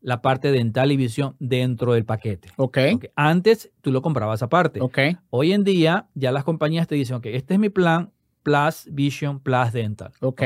la 0.00 0.22
parte 0.22 0.52
dental 0.52 0.92
y 0.92 0.96
visión 0.96 1.34
dentro 1.38 1.94
del 1.94 2.04
paquete. 2.04 2.50
Ok. 2.56 2.78
Antes 3.16 3.70
tú 3.80 3.90
lo 3.90 4.02
comprabas 4.02 4.42
aparte. 4.42 4.80
Ok. 4.80 4.98
Hoy 5.30 5.52
en 5.52 5.64
día 5.64 6.06
ya 6.14 6.30
las 6.30 6.44
compañías 6.44 6.86
te 6.86 6.94
dicen, 6.94 7.16
ok, 7.16 7.26
este 7.26 7.54
es 7.54 7.60
mi 7.60 7.70
plan 7.70 8.12
Plus 8.42 8.86
Vision 8.92 9.40
Plus 9.40 9.72
Dental. 9.72 10.12
Ok. 10.20 10.42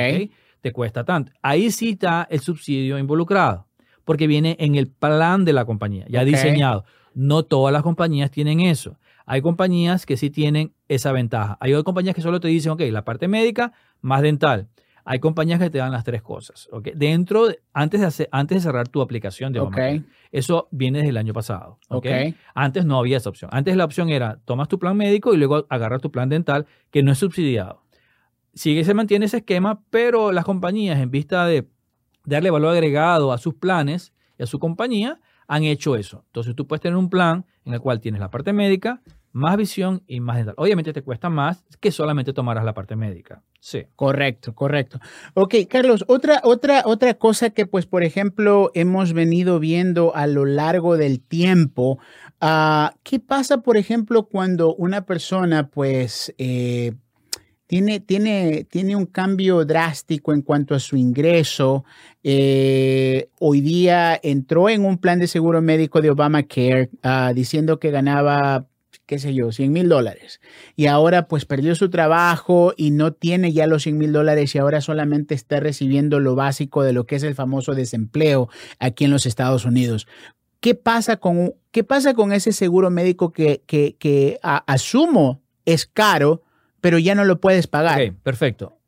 Te 0.63 0.73
cuesta 0.73 1.05
tanto. 1.05 1.33
Ahí 1.43 1.71
sí 1.71 1.91
está 1.91 2.27
el 2.31 2.41
subsidio 2.41 2.99
involucrado, 2.99 3.67
porque 4.05 4.27
viene 4.27 4.57
en 4.61 4.77
el 4.77 4.89
plan 4.89 5.45
de 5.45 5.53
la 5.53 5.65
compañía, 5.65 6.07
ya 6.09 6.25
diseñado. 6.25 6.85
No 7.13 7.43
todas 7.43 7.73
las 7.73 7.83
compañías 7.83 8.31
tienen 8.31 8.61
eso. 8.61 8.97
Hay 9.27 9.43
compañías 9.43 10.07
que 10.07 10.17
sí 10.17 10.31
tienen 10.31 10.75
esa 10.89 11.13
ventaja. 11.13 11.57
Hay 11.61 11.73
otras 11.73 11.85
compañías 11.85 12.15
que 12.15 12.23
solo 12.23 12.41
te 12.41 12.49
dicen, 12.49 12.73
ok, 12.73 12.81
la 12.91 13.05
parte 13.05 13.29
médica 13.29 13.73
más 14.01 14.23
dental. 14.23 14.69
Hay 15.05 15.19
compañías 15.19 15.59
que 15.59 15.71
te 15.71 15.79
dan 15.79 15.93
las 15.93 16.05
tres 16.05 16.23
cosas. 16.23 16.69
¿okay? 16.73 16.93
Dentro, 16.95 17.49
antes 17.73 18.01
de, 18.01 18.07
hacer, 18.07 18.29
antes 18.33 18.57
de 18.57 18.63
cerrar 18.63 18.89
tu 18.89 19.01
aplicación 19.01 19.53
de 19.53 19.61
okay. 19.61 20.05
Eso 20.31 20.69
viene 20.71 20.99
desde 20.99 21.11
el 21.11 21.17
año 21.17 21.33
pasado. 21.33 21.79
¿okay? 21.89 22.37
Antes 22.55 22.85
no 22.85 22.99
había 22.99 23.17
esa 23.17 23.31
opción. 23.31 23.51
Antes 23.53 23.77
la 23.77 23.85
opción 23.85 24.09
era, 24.11 24.39
tomas 24.45 24.69
tu 24.69 24.79
plan 24.79 24.97
médico 24.97 25.35
y 25.35 25.37
luego 25.37 25.67
agarras 25.69 26.01
tu 26.01 26.11
plan 26.11 26.29
dental, 26.29 26.67
que 26.91 27.03
no 27.03 27.13
es 27.13 27.19
subsidiado. 27.19 27.83
Sigue, 28.55 28.85
se 28.85 28.95
mantiene 28.95 29.27
ese 29.27 29.39
esquema, 29.39 29.83
pero 29.91 30.33
las 30.33 30.45
compañías, 30.45 30.99
en 31.01 31.11
vista 31.11 31.47
de 31.47 31.69
darle 32.25 32.51
valor 32.51 32.73
agregado 32.73 33.33
a 33.33 33.39
sus 33.39 33.55
planes 33.55 34.13
y 34.39 34.43
a 34.43 34.47
su 34.47 34.59
compañía, 34.59 35.21
han 35.51 35.65
hecho 35.65 35.97
eso. 35.97 36.23
Entonces 36.27 36.55
tú 36.55 36.69
puedes 36.69 36.81
tener 36.81 36.97
un 36.97 37.11
plan 37.11 37.45
en 37.65 37.75
el 37.75 37.81
cual 37.81 38.01
tienes 38.01 38.21
la 38.21 38.31
parte 38.31 38.53
médica, 38.53 39.03
más 39.33 39.57
visión 39.57 40.05
y 40.07 40.21
más 40.21 40.37
dental. 40.37 40.55
Obviamente 40.57 40.93
te 40.93 41.03
cuesta 41.03 41.29
más 41.29 41.65
que 41.81 41.91
solamente 41.91 42.33
tomarás 42.33 42.65
la 42.65 42.73
parte 42.73 42.95
médica. 42.95 43.43
Sí. 43.59 43.83
Correcto, 43.97 44.55
correcto. 44.55 45.01
Ok, 45.35 45.57
Carlos, 45.69 46.05
otra, 46.07 46.41
otra, 46.45 46.83
otra 46.85 47.15
cosa 47.15 47.51
que, 47.51 47.67
pues, 47.67 47.87
por 47.87 48.05
ejemplo, 48.05 48.71
hemos 48.75 49.13
venido 49.13 49.59
viendo 49.59 50.15
a 50.15 50.29
lo 50.29 50.45
largo 50.45 50.97
del 50.97 51.21
tiempo, 51.21 51.99
uh, 52.41 52.95
¿qué 53.03 53.19
pasa, 53.19 53.59
por 53.59 53.77
ejemplo, 53.77 54.29
cuando 54.29 54.73
una 54.77 55.05
persona, 55.05 55.69
pues, 55.69 56.33
eh, 56.39 56.93
tiene, 57.71 58.01
tiene, 58.01 58.67
tiene, 58.69 58.97
un 58.97 59.07
cambio 59.07 59.65
drástico 59.65 60.33
en 60.33 60.43
cuanto 60.43 60.75
a 60.75 60.81
su 60.81 60.97
ingreso. 60.97 61.85
Eh, 62.25 63.29
hoy 63.39 63.61
día 63.61 64.19
entró 64.25 64.69
en 64.69 64.85
un 64.85 64.99
plan 64.99 65.21
de 65.21 65.29
seguro 65.29 65.63
médico 65.63 66.01
de 66.01 66.11
Obamacare 66.11 66.91
uh, 67.05 67.33
diciendo 67.33 67.79
que 67.79 67.93
ganaba 67.93 68.67
qué 69.07 69.21
sé 69.21 69.35
yo, 69.35 69.53
100 69.53 69.73
mil 69.73 69.89
dólares. 69.89 70.41
Y 70.75 70.87
ahora 70.87 71.29
pues 71.29 71.45
perdió 71.45 71.77
su 71.77 71.91
trabajo 71.91 72.75
y 72.77 72.91
no 72.91 73.13
tiene 73.13 73.53
ya 73.53 73.69
los 73.69 73.85
100 73.85 73.99
mil 73.99 74.13
dólares 74.13 74.53
y 74.57 74.59
ahora 74.59 74.81
solamente 74.81 75.37
está 75.37 75.61
recibiendo 75.61 76.19
lo 76.19 76.35
básico 76.35 76.83
de 76.83 76.93
lo 76.93 77.07
que 77.07 77.15
es 77.15 77.23
el 77.23 77.37
famoso 77.37 77.75
desempleo 77.77 78.49
aquí 78.81 79.05
en 79.05 79.13
los 79.13 79.27
Estados 79.27 79.65
Unidos. 79.65 80.09
¿Qué 80.59 80.75
pasa 80.75 81.19
con, 81.19 81.55
qué 81.71 81.85
pasa 81.85 82.15
con 82.15 82.33
ese 82.33 82.51
seguro 82.51 82.91
médico 82.91 83.31
que, 83.31 83.63
que, 83.65 83.95
que 83.97 84.41
asumo 84.43 85.41
es 85.65 85.87
caro, 85.87 86.43
pero 86.81 86.99
ya 86.99 87.15
no 87.15 87.25
lo 87.25 87.41
puedes 87.41 87.67
pagar? 87.67 88.15
Perfecto. 88.23 88.79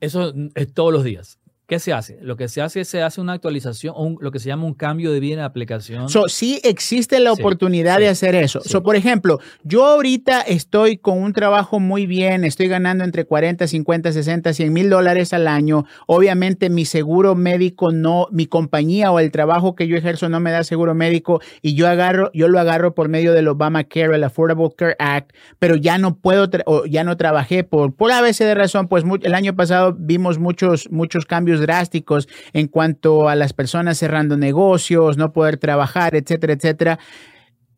Eso 0.00 0.32
es 0.54 0.72
todos 0.72 0.92
los 0.92 1.04
días. 1.04 1.38
¿Qué 1.66 1.78
se 1.78 1.94
hace? 1.94 2.18
Lo 2.20 2.36
que 2.36 2.48
se 2.48 2.60
hace 2.60 2.82
es 2.82 2.88
se 2.88 3.00
hace 3.00 3.22
una 3.22 3.32
actualización 3.32 3.94
o 3.96 4.16
lo 4.20 4.30
que 4.30 4.38
se 4.38 4.48
llama 4.48 4.66
un 4.66 4.74
cambio 4.74 5.12
de 5.12 5.20
vida 5.20 5.34
en 5.34 5.40
aplicación. 5.40 6.10
So, 6.10 6.28
sí 6.28 6.60
existe 6.62 7.18
la 7.20 7.32
oportunidad 7.32 7.98
de 7.98 8.08
hacer 8.08 8.34
eso. 8.34 8.60
So, 8.60 8.82
por 8.82 8.96
ejemplo, 8.96 9.40
yo 9.62 9.86
ahorita 9.86 10.42
estoy 10.42 10.98
con 10.98 11.22
un 11.22 11.32
trabajo 11.32 11.80
muy 11.80 12.06
bien, 12.06 12.44
estoy 12.44 12.68
ganando 12.68 13.02
entre 13.02 13.24
40, 13.24 13.66
50, 13.66 14.12
60, 14.12 14.52
100 14.52 14.72
mil 14.74 14.90
dólares 14.90 15.32
al 15.32 15.48
año. 15.48 15.86
Obviamente 16.06 16.68
mi 16.68 16.84
seguro 16.84 17.34
médico 17.34 17.92
no, 17.92 18.28
mi 18.30 18.44
compañía 18.44 19.10
o 19.10 19.18
el 19.18 19.30
trabajo 19.30 19.74
que 19.74 19.86
yo 19.86 19.96
ejerzo 19.96 20.28
no 20.28 20.40
me 20.40 20.50
da 20.50 20.64
seguro 20.64 20.94
médico 20.94 21.40
y 21.62 21.74
yo 21.74 21.88
agarro, 21.88 22.30
yo 22.34 22.48
lo 22.48 22.60
agarro 22.60 22.94
por 22.94 23.08
medio 23.08 23.32
del 23.32 23.48
Obamacare, 23.48 24.14
el 24.14 24.24
Affordable 24.24 24.68
Care 24.76 24.96
Act, 24.98 25.32
pero 25.58 25.76
ya 25.76 25.96
no 25.96 26.16
puedo, 26.16 26.46
o 26.66 26.84
ya 26.84 27.04
no 27.04 27.16
trabajé 27.16 27.64
por, 27.64 27.94
por 27.94 28.12
a 28.12 28.20
veces 28.20 28.46
de 28.46 28.54
razón, 28.54 28.86
pues 28.86 29.02
el 29.22 29.32
año 29.32 29.56
pasado 29.56 29.96
vimos 29.98 30.38
muchos, 30.38 30.90
muchos 30.90 31.24
cambios 31.24 31.53
drásticos 31.60 32.28
en 32.52 32.68
cuanto 32.68 33.28
a 33.28 33.34
las 33.34 33.52
personas 33.52 33.98
cerrando 33.98 34.36
negocios, 34.36 35.16
no 35.16 35.32
poder 35.32 35.56
trabajar, 35.56 36.14
etcétera, 36.14 36.54
etcétera. 36.54 36.98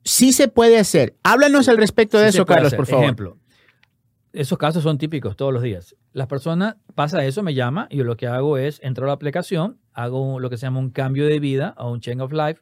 Sí 0.05 0.33
se 0.33 0.49
puede 0.49 0.79
hacer. 0.79 1.17
Háblanos 1.23 1.69
al 1.69 1.77
respecto 1.79 2.19
de 2.19 2.29
eso, 2.29 2.47
Carlos, 2.47 2.75
por 2.75 2.87
favor. 2.87 3.05
Ejemplo, 3.05 3.39
esos 4.33 4.59
casos 4.59 4.83
son 4.83 4.99
típicos 4.99 5.37
todos 5.37 5.53
los 5.53 5.63
días. 5.63 5.97
Las 6.13 6.27
personas 6.27 6.77
pasa 6.95 7.25
eso, 7.25 7.43
me 7.43 7.55
llama 7.55 7.89
y 7.91 7.97
yo 7.97 8.05
lo 8.05 8.17
que 8.17 8.27
hago 8.27 8.59
es 8.59 8.81
entro 8.83 9.05
a 9.05 9.09
la 9.09 9.15
aplicación, 9.15 9.79
hago 9.93 10.41
lo 10.41 10.51
que 10.51 10.57
se 10.57 10.67
llama 10.67 10.79
un 10.79 10.91
cambio 10.91 11.27
de 11.27 11.41
vida 11.41 11.75
o 11.79 11.91
un 11.91 12.01
change 12.01 12.23
of 12.23 12.33
life 12.33 12.61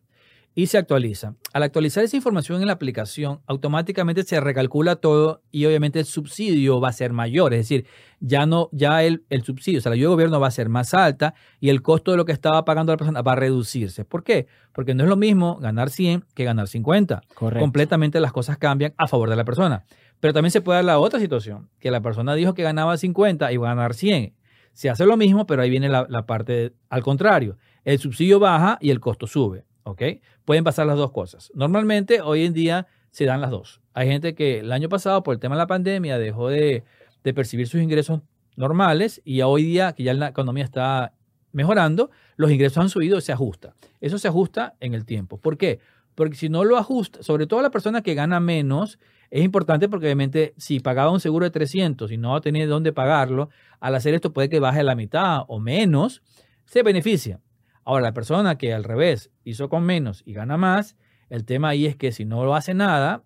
y 0.54 0.66
se 0.66 0.78
actualiza. 0.78 1.34
Al 1.52 1.64
actualizar 1.64 2.04
esa 2.04 2.16
información 2.16 2.60
en 2.60 2.68
la 2.68 2.74
aplicación, 2.74 3.40
automáticamente 3.46 4.22
se 4.22 4.40
recalcula 4.40 4.96
todo 4.96 5.42
y 5.50 5.66
obviamente 5.66 5.98
el 5.98 6.04
subsidio 6.04 6.80
va 6.80 6.90
a 6.90 6.92
ser 6.92 7.12
mayor. 7.12 7.54
Es 7.54 7.60
decir, 7.60 7.86
ya 8.20 8.46
no, 8.46 8.68
ya 8.72 9.02
el, 9.02 9.24
el 9.30 9.42
subsidio, 9.42 9.78
o 9.78 9.82
sea, 9.82 9.90
la 9.90 9.94
ayuda 9.94 10.10
de 10.10 10.14
gobierno 10.14 10.40
va 10.40 10.46
a 10.46 10.52
ser 10.52 10.68
más 10.68 10.94
alta 10.94 11.34
y 11.58 11.70
el 11.70 11.82
costo 11.82 12.12
de 12.12 12.16
lo 12.16 12.24
que 12.24 12.32
estaba 12.32 12.64
pagando 12.64 12.92
la 12.92 12.96
persona 12.96 13.22
va 13.22 13.32
a 13.32 13.36
reducirse. 13.36 14.04
¿Por 14.04 14.22
qué? 14.22 14.46
Porque 14.72 14.94
no 14.94 15.02
es 15.02 15.08
lo 15.08 15.16
mismo 15.16 15.56
ganar 15.56 15.90
100 15.90 16.24
que 16.34 16.44
ganar 16.44 16.68
50. 16.68 17.22
Correcto. 17.34 17.60
Completamente 17.60 18.20
las 18.20 18.32
cosas 18.32 18.56
cambian 18.56 18.94
a 18.96 19.08
favor 19.08 19.30
de 19.30 19.36
la 19.36 19.44
persona. 19.44 19.84
Pero 20.20 20.32
también 20.32 20.52
se 20.52 20.60
puede 20.60 20.78
dar 20.78 20.84
la 20.84 20.98
otra 21.00 21.18
situación, 21.18 21.68
que 21.80 21.90
la 21.90 22.00
persona 22.00 22.34
dijo 22.34 22.54
que 22.54 22.62
ganaba 22.62 22.96
50 22.96 23.52
y 23.52 23.56
va 23.56 23.72
a 23.72 23.74
ganar 23.74 23.94
100. 23.94 24.34
Se 24.72 24.88
hace 24.88 25.04
lo 25.04 25.16
mismo, 25.16 25.46
pero 25.46 25.62
ahí 25.62 25.70
viene 25.70 25.88
la, 25.88 26.06
la 26.08 26.26
parte 26.26 26.72
al 26.88 27.02
contrario. 27.02 27.58
El 27.84 27.98
subsidio 27.98 28.38
baja 28.38 28.78
y 28.80 28.90
el 28.90 29.00
costo 29.00 29.26
sube. 29.26 29.64
¿Ok? 29.84 30.02
Pueden 30.44 30.64
pasar 30.64 30.86
las 30.86 30.96
dos 30.96 31.12
cosas. 31.12 31.50
Normalmente, 31.54 32.20
hoy 32.20 32.44
en 32.44 32.52
día, 32.52 32.86
se 33.10 33.24
dan 33.26 33.40
las 33.40 33.50
dos. 33.50 33.80
Hay 33.92 34.08
gente 34.08 34.34
que 34.34 34.58
el 34.58 34.72
año 34.72 34.88
pasado, 34.88 35.22
por 35.22 35.34
el 35.34 35.40
tema 35.40 35.54
de 35.54 35.60
la 35.60 35.66
pandemia, 35.68 36.18
dejó 36.18 36.48
de, 36.48 36.82
percibir 37.22 37.68
sus 37.68 37.80
ingresos 37.80 38.20
normales 38.56 39.22
y 39.24 39.40
hoy 39.42 39.62
día, 39.62 39.92
que 39.92 40.02
ya 40.02 40.12
la 40.14 40.28
economía 40.28 40.64
está 40.64 41.14
mejorando, 41.52 42.10
los 42.36 42.50
ingresos 42.50 42.78
han 42.78 42.88
subido 42.88 43.16
y 43.16 43.20
se 43.20 43.32
ajusta. 43.32 43.74
Eso 44.00 44.18
se 44.18 44.28
ajusta 44.28 44.74
en 44.80 44.94
el 44.94 45.04
tiempo. 45.04 45.38
¿Por 45.38 45.56
qué? 45.56 45.78
Porque 46.16 46.34
si 46.36 46.48
no 46.48 46.64
lo 46.64 46.76
ajusta, 46.76 47.22
sobre 47.22 47.46
todo 47.46 47.62
la 47.62 47.70
persona 47.70 48.02
que 48.02 48.14
gana 48.14 48.40
menos, 48.40 48.98
es 49.30 49.44
importante 49.44 49.88
porque 49.88 50.06
obviamente 50.06 50.54
si 50.56 50.80
pagaba 50.80 51.10
un 51.10 51.20
seguro 51.20 51.44
de 51.44 51.50
300 51.50 52.10
y 52.10 52.16
no 52.16 52.40
tenía 52.40 52.66
dónde 52.66 52.92
pagarlo, 52.92 53.48
al 53.80 53.94
hacer 53.94 54.14
esto 54.14 54.32
puede 54.32 54.48
que 54.48 54.60
baje 54.60 54.82
la 54.82 54.96
mitad 54.96 55.42
o 55.48 55.60
menos, 55.60 56.20
se 56.66 56.82
beneficia. 56.82 57.40
Ahora, 57.84 58.02
la 58.02 58.14
persona 58.14 58.56
que 58.56 58.72
al 58.72 58.84
revés 58.84 59.30
hizo 59.44 59.68
con 59.68 59.84
menos 59.84 60.22
y 60.24 60.32
gana 60.32 60.56
más, 60.56 60.96
el 61.28 61.44
tema 61.44 61.70
ahí 61.70 61.86
es 61.86 61.96
que 61.96 62.12
si 62.12 62.24
no 62.24 62.44
lo 62.44 62.54
hace 62.54 62.74
nada, 62.74 63.24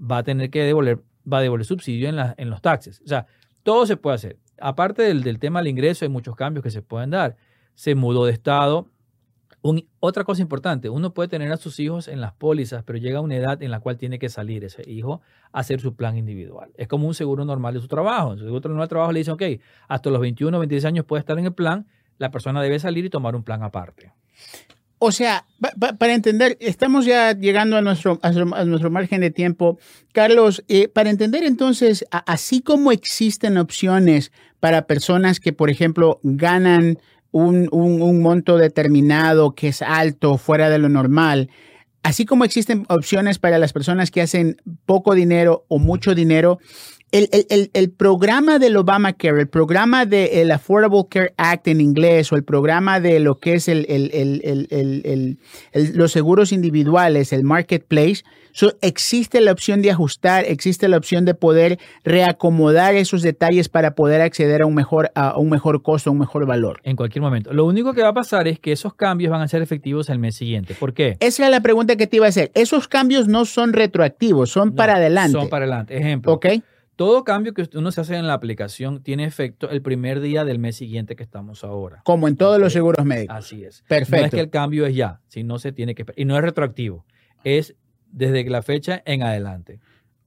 va 0.00 0.18
a 0.18 0.22
tener 0.22 0.50
que 0.50 0.62
devolver, 0.62 1.02
va 1.30 1.38
a 1.38 1.42
devolver 1.42 1.66
subsidio 1.66 2.08
en, 2.08 2.16
en 2.36 2.50
los 2.50 2.62
taxes. 2.62 3.00
O 3.04 3.08
sea, 3.08 3.26
todo 3.66 3.84
se 3.84 3.96
puede 3.96 4.14
hacer. 4.14 4.38
Aparte 4.60 5.02
del, 5.02 5.38
tema 5.40 5.58
del 5.58 5.68
ingreso, 5.68 6.04
hay 6.04 6.08
muchos 6.08 6.36
cambios 6.36 6.62
que 6.62 6.70
se 6.70 6.82
pueden 6.82 7.10
dar. 7.10 7.36
Se 7.74 7.96
mudó 7.96 8.24
de 8.24 8.32
estado. 8.32 8.86
otra 9.98 10.22
cosa 10.22 10.40
importante, 10.40 10.88
uno 10.88 11.12
puede 11.12 11.28
tener 11.28 11.50
a 11.50 11.56
sus 11.56 11.80
hijos 11.80 12.06
en 12.06 12.20
las 12.20 12.32
pólizas, 12.32 12.84
pero 12.84 12.98
llega 12.98 13.20
una 13.20 13.34
edad 13.34 13.60
en 13.62 13.72
la 13.72 13.80
cual 13.80 13.98
tiene 13.98 14.20
que 14.20 14.28
salir 14.28 14.64
ese 14.64 14.88
hijo 14.88 15.20
a 15.52 15.58
hacer 15.58 15.80
su 15.80 15.96
plan 15.96 16.16
individual. 16.16 16.70
Es 16.76 16.86
como 16.86 17.08
un 17.08 17.14
seguro 17.14 17.44
normal 17.44 17.74
de 17.74 17.80
su 17.80 17.88
trabajo. 17.88 18.32
En 18.32 18.38
su 18.38 18.44
seguro 18.44 18.68
normal 18.68 18.86
de 18.86 18.88
trabajo 18.88 19.12
le 19.12 19.18
dice, 19.18 19.32
ok, 19.32 19.42
hasta 19.88 20.10
los 20.10 20.20
21 20.20 20.56
o 20.56 20.60
26 20.60 20.84
años 20.84 21.04
puede 21.04 21.20
estar 21.20 21.36
en 21.36 21.46
el 21.46 21.52
plan, 21.52 21.88
la 22.18 22.30
persona 22.30 22.62
debe 22.62 22.78
salir 22.78 23.04
y 23.04 23.10
tomar 23.10 23.34
un 23.36 23.42
plan 23.42 23.62
aparte. 23.62 24.12
O 24.98 25.12
sea, 25.12 25.44
para 25.98 26.14
entender, 26.14 26.56
estamos 26.58 27.04
ya 27.04 27.32
llegando 27.32 27.76
a 27.76 27.82
nuestro, 27.82 28.18
a 28.22 28.64
nuestro 28.64 28.90
margen 28.90 29.20
de 29.20 29.30
tiempo. 29.30 29.78
Carlos, 30.12 30.64
eh, 30.68 30.88
para 30.88 31.10
entender 31.10 31.44
entonces, 31.44 32.06
así 32.10 32.62
como 32.62 32.92
existen 32.92 33.58
opciones 33.58 34.32
para 34.58 34.86
personas 34.86 35.38
que, 35.38 35.52
por 35.52 35.68
ejemplo, 35.68 36.18
ganan 36.22 36.98
un, 37.30 37.68
un 37.72 38.22
monto 38.22 38.56
determinado 38.56 39.54
que 39.54 39.68
es 39.68 39.82
alto, 39.82 40.38
fuera 40.38 40.70
de 40.70 40.78
lo 40.78 40.88
normal, 40.88 41.50
así 42.06 42.24
como 42.24 42.44
existen 42.44 42.86
opciones 42.88 43.38
para 43.40 43.58
las 43.58 43.72
personas 43.72 44.12
que 44.12 44.22
hacen 44.22 44.62
poco 44.86 45.14
dinero 45.14 45.66
o 45.68 45.78
mucho 45.78 46.14
dinero, 46.14 46.60
el, 47.12 47.90
programa 47.96 48.58
del 48.58 48.76
Obamacare, 48.76 49.40
el 49.40 49.48
programa 49.48 50.06
del 50.06 50.50
Affordable 50.50 51.04
Care 51.08 51.34
Act 51.36 51.68
en 51.68 51.80
inglés 51.80 52.32
o 52.32 52.36
el 52.36 52.44
programa 52.44 53.00
de 53.00 53.20
lo 53.20 53.38
que 53.38 53.54
es 53.54 53.70
los 55.94 56.12
seguros 56.12 56.52
individuales, 56.52 57.32
el 57.32 57.44
marketplace, 57.44 58.22
existe 58.80 59.40
la 59.40 59.52
opción 59.52 59.82
de 59.82 59.90
ajustar, 59.90 60.44
existe 60.46 60.88
la 60.88 60.96
opción 60.96 61.24
de 61.24 61.34
poder 61.34 61.78
reacomodar 62.04 62.94
esos 62.94 63.22
detalles 63.22 63.68
para 63.68 63.94
poder 63.94 64.20
acceder 64.20 64.62
a 64.62 64.66
un 64.66 64.74
mejor, 64.74 65.10
a 65.14 65.38
un 65.38 65.50
mejor 65.50 65.82
costo, 65.82 66.10
a 66.10 66.12
un 66.12 66.18
mejor 66.18 66.46
valor. 66.46 66.80
En 66.82 66.96
cualquier 66.96 67.22
momento. 67.22 67.52
Lo 67.52 67.64
único 67.66 67.94
que 67.94 68.02
va 68.02 68.08
a 68.08 68.14
pasar 68.14 68.48
es 68.48 68.58
que 68.58 68.72
esos 68.72 68.94
cambios 68.94 69.30
van 69.30 69.42
a 69.42 69.48
ser 69.48 69.62
efectivos 69.62 70.08
el 70.08 70.18
mes 70.18 70.34
siguiente. 70.34 70.74
¿Por 70.74 70.92
qué? 70.94 71.16
Esa 71.20 71.44
es 71.44 71.50
la 71.50 71.60
pregunta 71.60 71.96
que 71.96 72.06
te 72.06 72.16
iba 72.16 72.26
a 72.26 72.30
hacer. 72.30 72.50
Esos 72.54 72.88
cambios 72.88 73.28
no 73.28 73.44
son 73.44 73.72
retroactivos, 73.72 74.50
son 74.50 74.74
para 74.74 74.96
adelante. 74.96 75.32
Son 75.32 75.48
para 75.48 75.64
adelante. 75.64 75.96
Ejemplo. 75.96 76.32
Ok. 76.32 76.46
Todo 76.96 77.24
cambio 77.24 77.52
que 77.52 77.68
uno 77.74 77.92
se 77.92 78.00
hace 78.00 78.16
en 78.16 78.26
la 78.26 78.32
aplicación 78.32 79.02
tiene 79.02 79.24
efecto 79.24 79.68
el 79.68 79.82
primer 79.82 80.20
día 80.20 80.46
del 80.46 80.58
mes 80.58 80.76
siguiente 80.76 81.14
que 81.14 81.22
estamos 81.22 81.62
ahora. 81.62 82.00
Como 82.04 82.26
en 82.26 82.36
todos 82.36 82.58
los 82.58 82.72
seguros 82.72 83.04
médicos. 83.04 83.36
Así 83.36 83.64
es. 83.64 83.84
Perfecto. 83.86 84.16
No 84.16 84.24
es 84.24 84.30
que 84.30 84.40
el 84.40 84.50
cambio 84.50 84.86
es 84.86 84.96
ya, 84.96 85.20
si 85.28 85.44
no 85.44 85.58
se 85.58 85.72
tiene 85.72 85.94
que... 85.94 86.06
Y 86.16 86.24
no 86.24 86.36
es 86.36 86.42
retroactivo, 86.42 87.04
es 87.44 87.76
desde 88.10 88.48
la 88.48 88.62
fecha 88.62 89.02
en 89.04 89.22
adelante. 89.22 89.78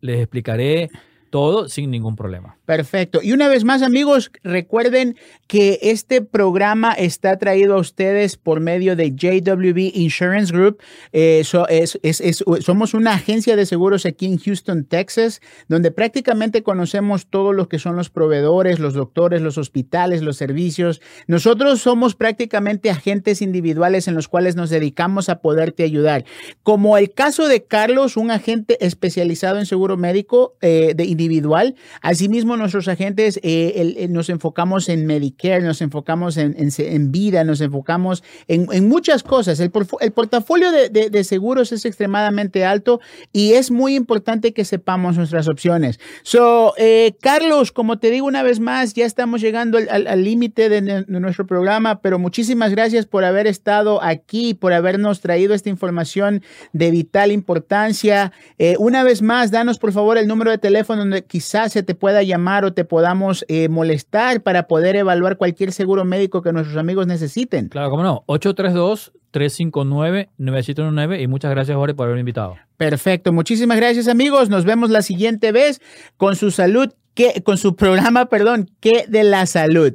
les 0.01 0.21
explicaré 0.21 0.91
todo 1.31 1.69
sin 1.69 1.91
ningún 1.91 2.15
problema. 2.15 2.57
Perfecto. 2.77 3.21
Y 3.23 3.33
una 3.33 3.49
vez 3.49 3.65
más, 3.65 3.83
amigos, 3.83 4.33
recuerden 4.43 5.19
que 5.47 5.79
este 5.83 6.23
programa 6.23 6.93
está 6.93 7.37
traído 7.37 7.75
a 7.75 7.79
ustedes 7.79 8.39
por 8.39 8.61
medio 8.61 8.97
de 8.97 9.11
JWB 9.11 9.95
Insurance 9.95 10.51
Group. 10.51 10.79
Eh, 11.13 11.43
somos 11.45 12.95
una 12.95 13.13
agencia 13.13 13.55
de 13.55 13.67
seguros 13.67 14.07
aquí 14.07 14.25
en 14.25 14.39
Houston, 14.39 14.85
Texas, 14.85 15.43
donde 15.69 15.91
prácticamente 15.91 16.63
conocemos 16.63 17.27
todos 17.27 17.55
los 17.55 17.69
que 17.69 17.79
son 17.79 17.95
los 17.95 18.09
proveedores, 18.09 18.79
los 18.79 18.95
doctores, 18.95 19.43
los 19.43 19.59
hospitales, 19.59 20.23
los 20.23 20.39
servicios. 20.39 21.03
Nosotros 21.27 21.83
somos 21.83 22.15
prácticamente 22.15 22.89
agentes 22.89 23.43
individuales 23.43 24.09
en 24.09 24.15
los 24.15 24.29
cuales 24.29 24.57
nos 24.57 24.71
dedicamos 24.71 25.29
a 25.29 25.41
poderte 25.41 25.83
ayudar. 25.83 26.25
Como 26.63 26.97
el 26.97 27.13
caso 27.13 27.49
de 27.49 27.65
Carlos, 27.65 28.17
un 28.17 28.31
agente 28.31 28.83
especializado 28.83 29.59
en 29.59 29.67
seguro 29.67 29.99
médico 29.99 30.57
eh, 30.63 30.95
de 30.97 31.05
individual. 31.05 31.75
Asimismo, 32.01 32.57
nuestros 32.63 32.89
agentes 32.89 33.39
eh, 33.43 34.07
nos 34.09 34.31
enfocamos 34.31 34.89
en 34.89 35.07
Medicare, 35.07 35.61
nos 35.63 35.83
enfocamos 35.83 36.37
en, 36.37 37.13
vida, 37.13 37.45
nos 37.45 37.61
enfocamos 37.61 38.25
en, 38.49 38.89
muchas 38.89 39.23
cosas. 39.23 39.61
El, 39.61 39.71
portafolio 39.71 40.71
de, 40.73 41.25
seguros 41.25 41.73
es 41.73 41.85
extremadamente 41.85 42.65
alto 42.65 43.01
y 43.33 43.53
es 43.53 43.71
muy 43.71 43.95
importante 43.95 44.53
que 44.53 44.65
sepamos 44.65 45.17
nuestras 45.17 45.49
opciones. 45.49 46.01
So, 46.23 46.75
eh, 46.79 47.15
Carlos, 47.21 47.73
como 47.73 47.99
te 47.99 48.11
digo 48.11 48.27
una 48.27 48.43
vez 48.43 48.61
más, 48.61 48.95
ya 48.95 49.05
estamos 49.05 49.41
llegando 49.41 49.79
al 49.79 50.25
límite 50.25 50.69
de, 50.69 51.05
nuestro 51.09 51.47
programa, 51.47 52.01
pero 52.01 52.19
muchísimas 52.19 52.71
gracias 52.71 53.07
por 53.07 53.25
haber 53.25 53.47
estado 53.47 54.03
aquí, 54.03 54.55
por 54.55 54.73
habernos 54.73 55.21
traído 55.21 55.55
esta 55.55 55.69
información 55.69 56.43
de 56.73 56.91
vital 56.91 57.33
importancia. 57.33 58.33
Eh, 58.59 58.77
una 58.79 59.03
vez 59.03 59.23
más, 59.23 59.51
danos 59.51 59.79
por 59.79 59.93
favor 59.93 60.17
el 60.17 60.27
número 60.27 60.51
de 60.51 60.59
teléfono 60.59 61.01
donde 61.01 61.25
quizás 61.25 61.73
se 61.73 61.83
te 61.83 61.95
pueda 61.95 62.23
llamar 62.23 62.42
llamar 62.43 62.65
o 62.65 62.73
te 62.73 62.85
podamos 62.85 63.45
eh, 63.49 63.69
molestar 63.69 64.43
para 64.43 64.67
poder 64.67 64.97
evaluar 64.97 65.37
cualquier 65.37 65.71
seguro 65.73 66.05
médico 66.05 66.43
que 66.43 66.53
nuestros 66.53 66.77
amigos 66.77 67.07
necesiten. 67.07 67.69
Claro, 67.69 67.91
cómo 67.91 68.03
no. 68.03 68.25
832-359-9719 68.27 71.23
y 71.23 71.29
muchas 71.29 71.53
gracias, 71.53 71.77
Jorge, 71.77 71.95
por 71.95 72.07
haberme 72.07 72.21
invitado. 72.21 72.57
Perfecto. 72.77 73.33
Muchísimas 73.33 73.77
gracias, 73.77 74.09
amigos. 74.09 74.49
Nos 74.49 74.65
vemos 74.65 74.91
la 74.91 75.03
siguiente 75.03 75.53
vez 75.53 75.81
con 76.17 76.35
su 76.37 76.51
salud, 76.51 76.89
que, 77.15 77.43
con 77.45 77.59
su 77.59 77.77
programa, 77.77 78.25
perdón, 78.27 78.69
que 78.81 79.05
de 79.07 79.23
la 79.23 79.47
salud. 79.47 79.95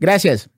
Gracias. 0.00 0.50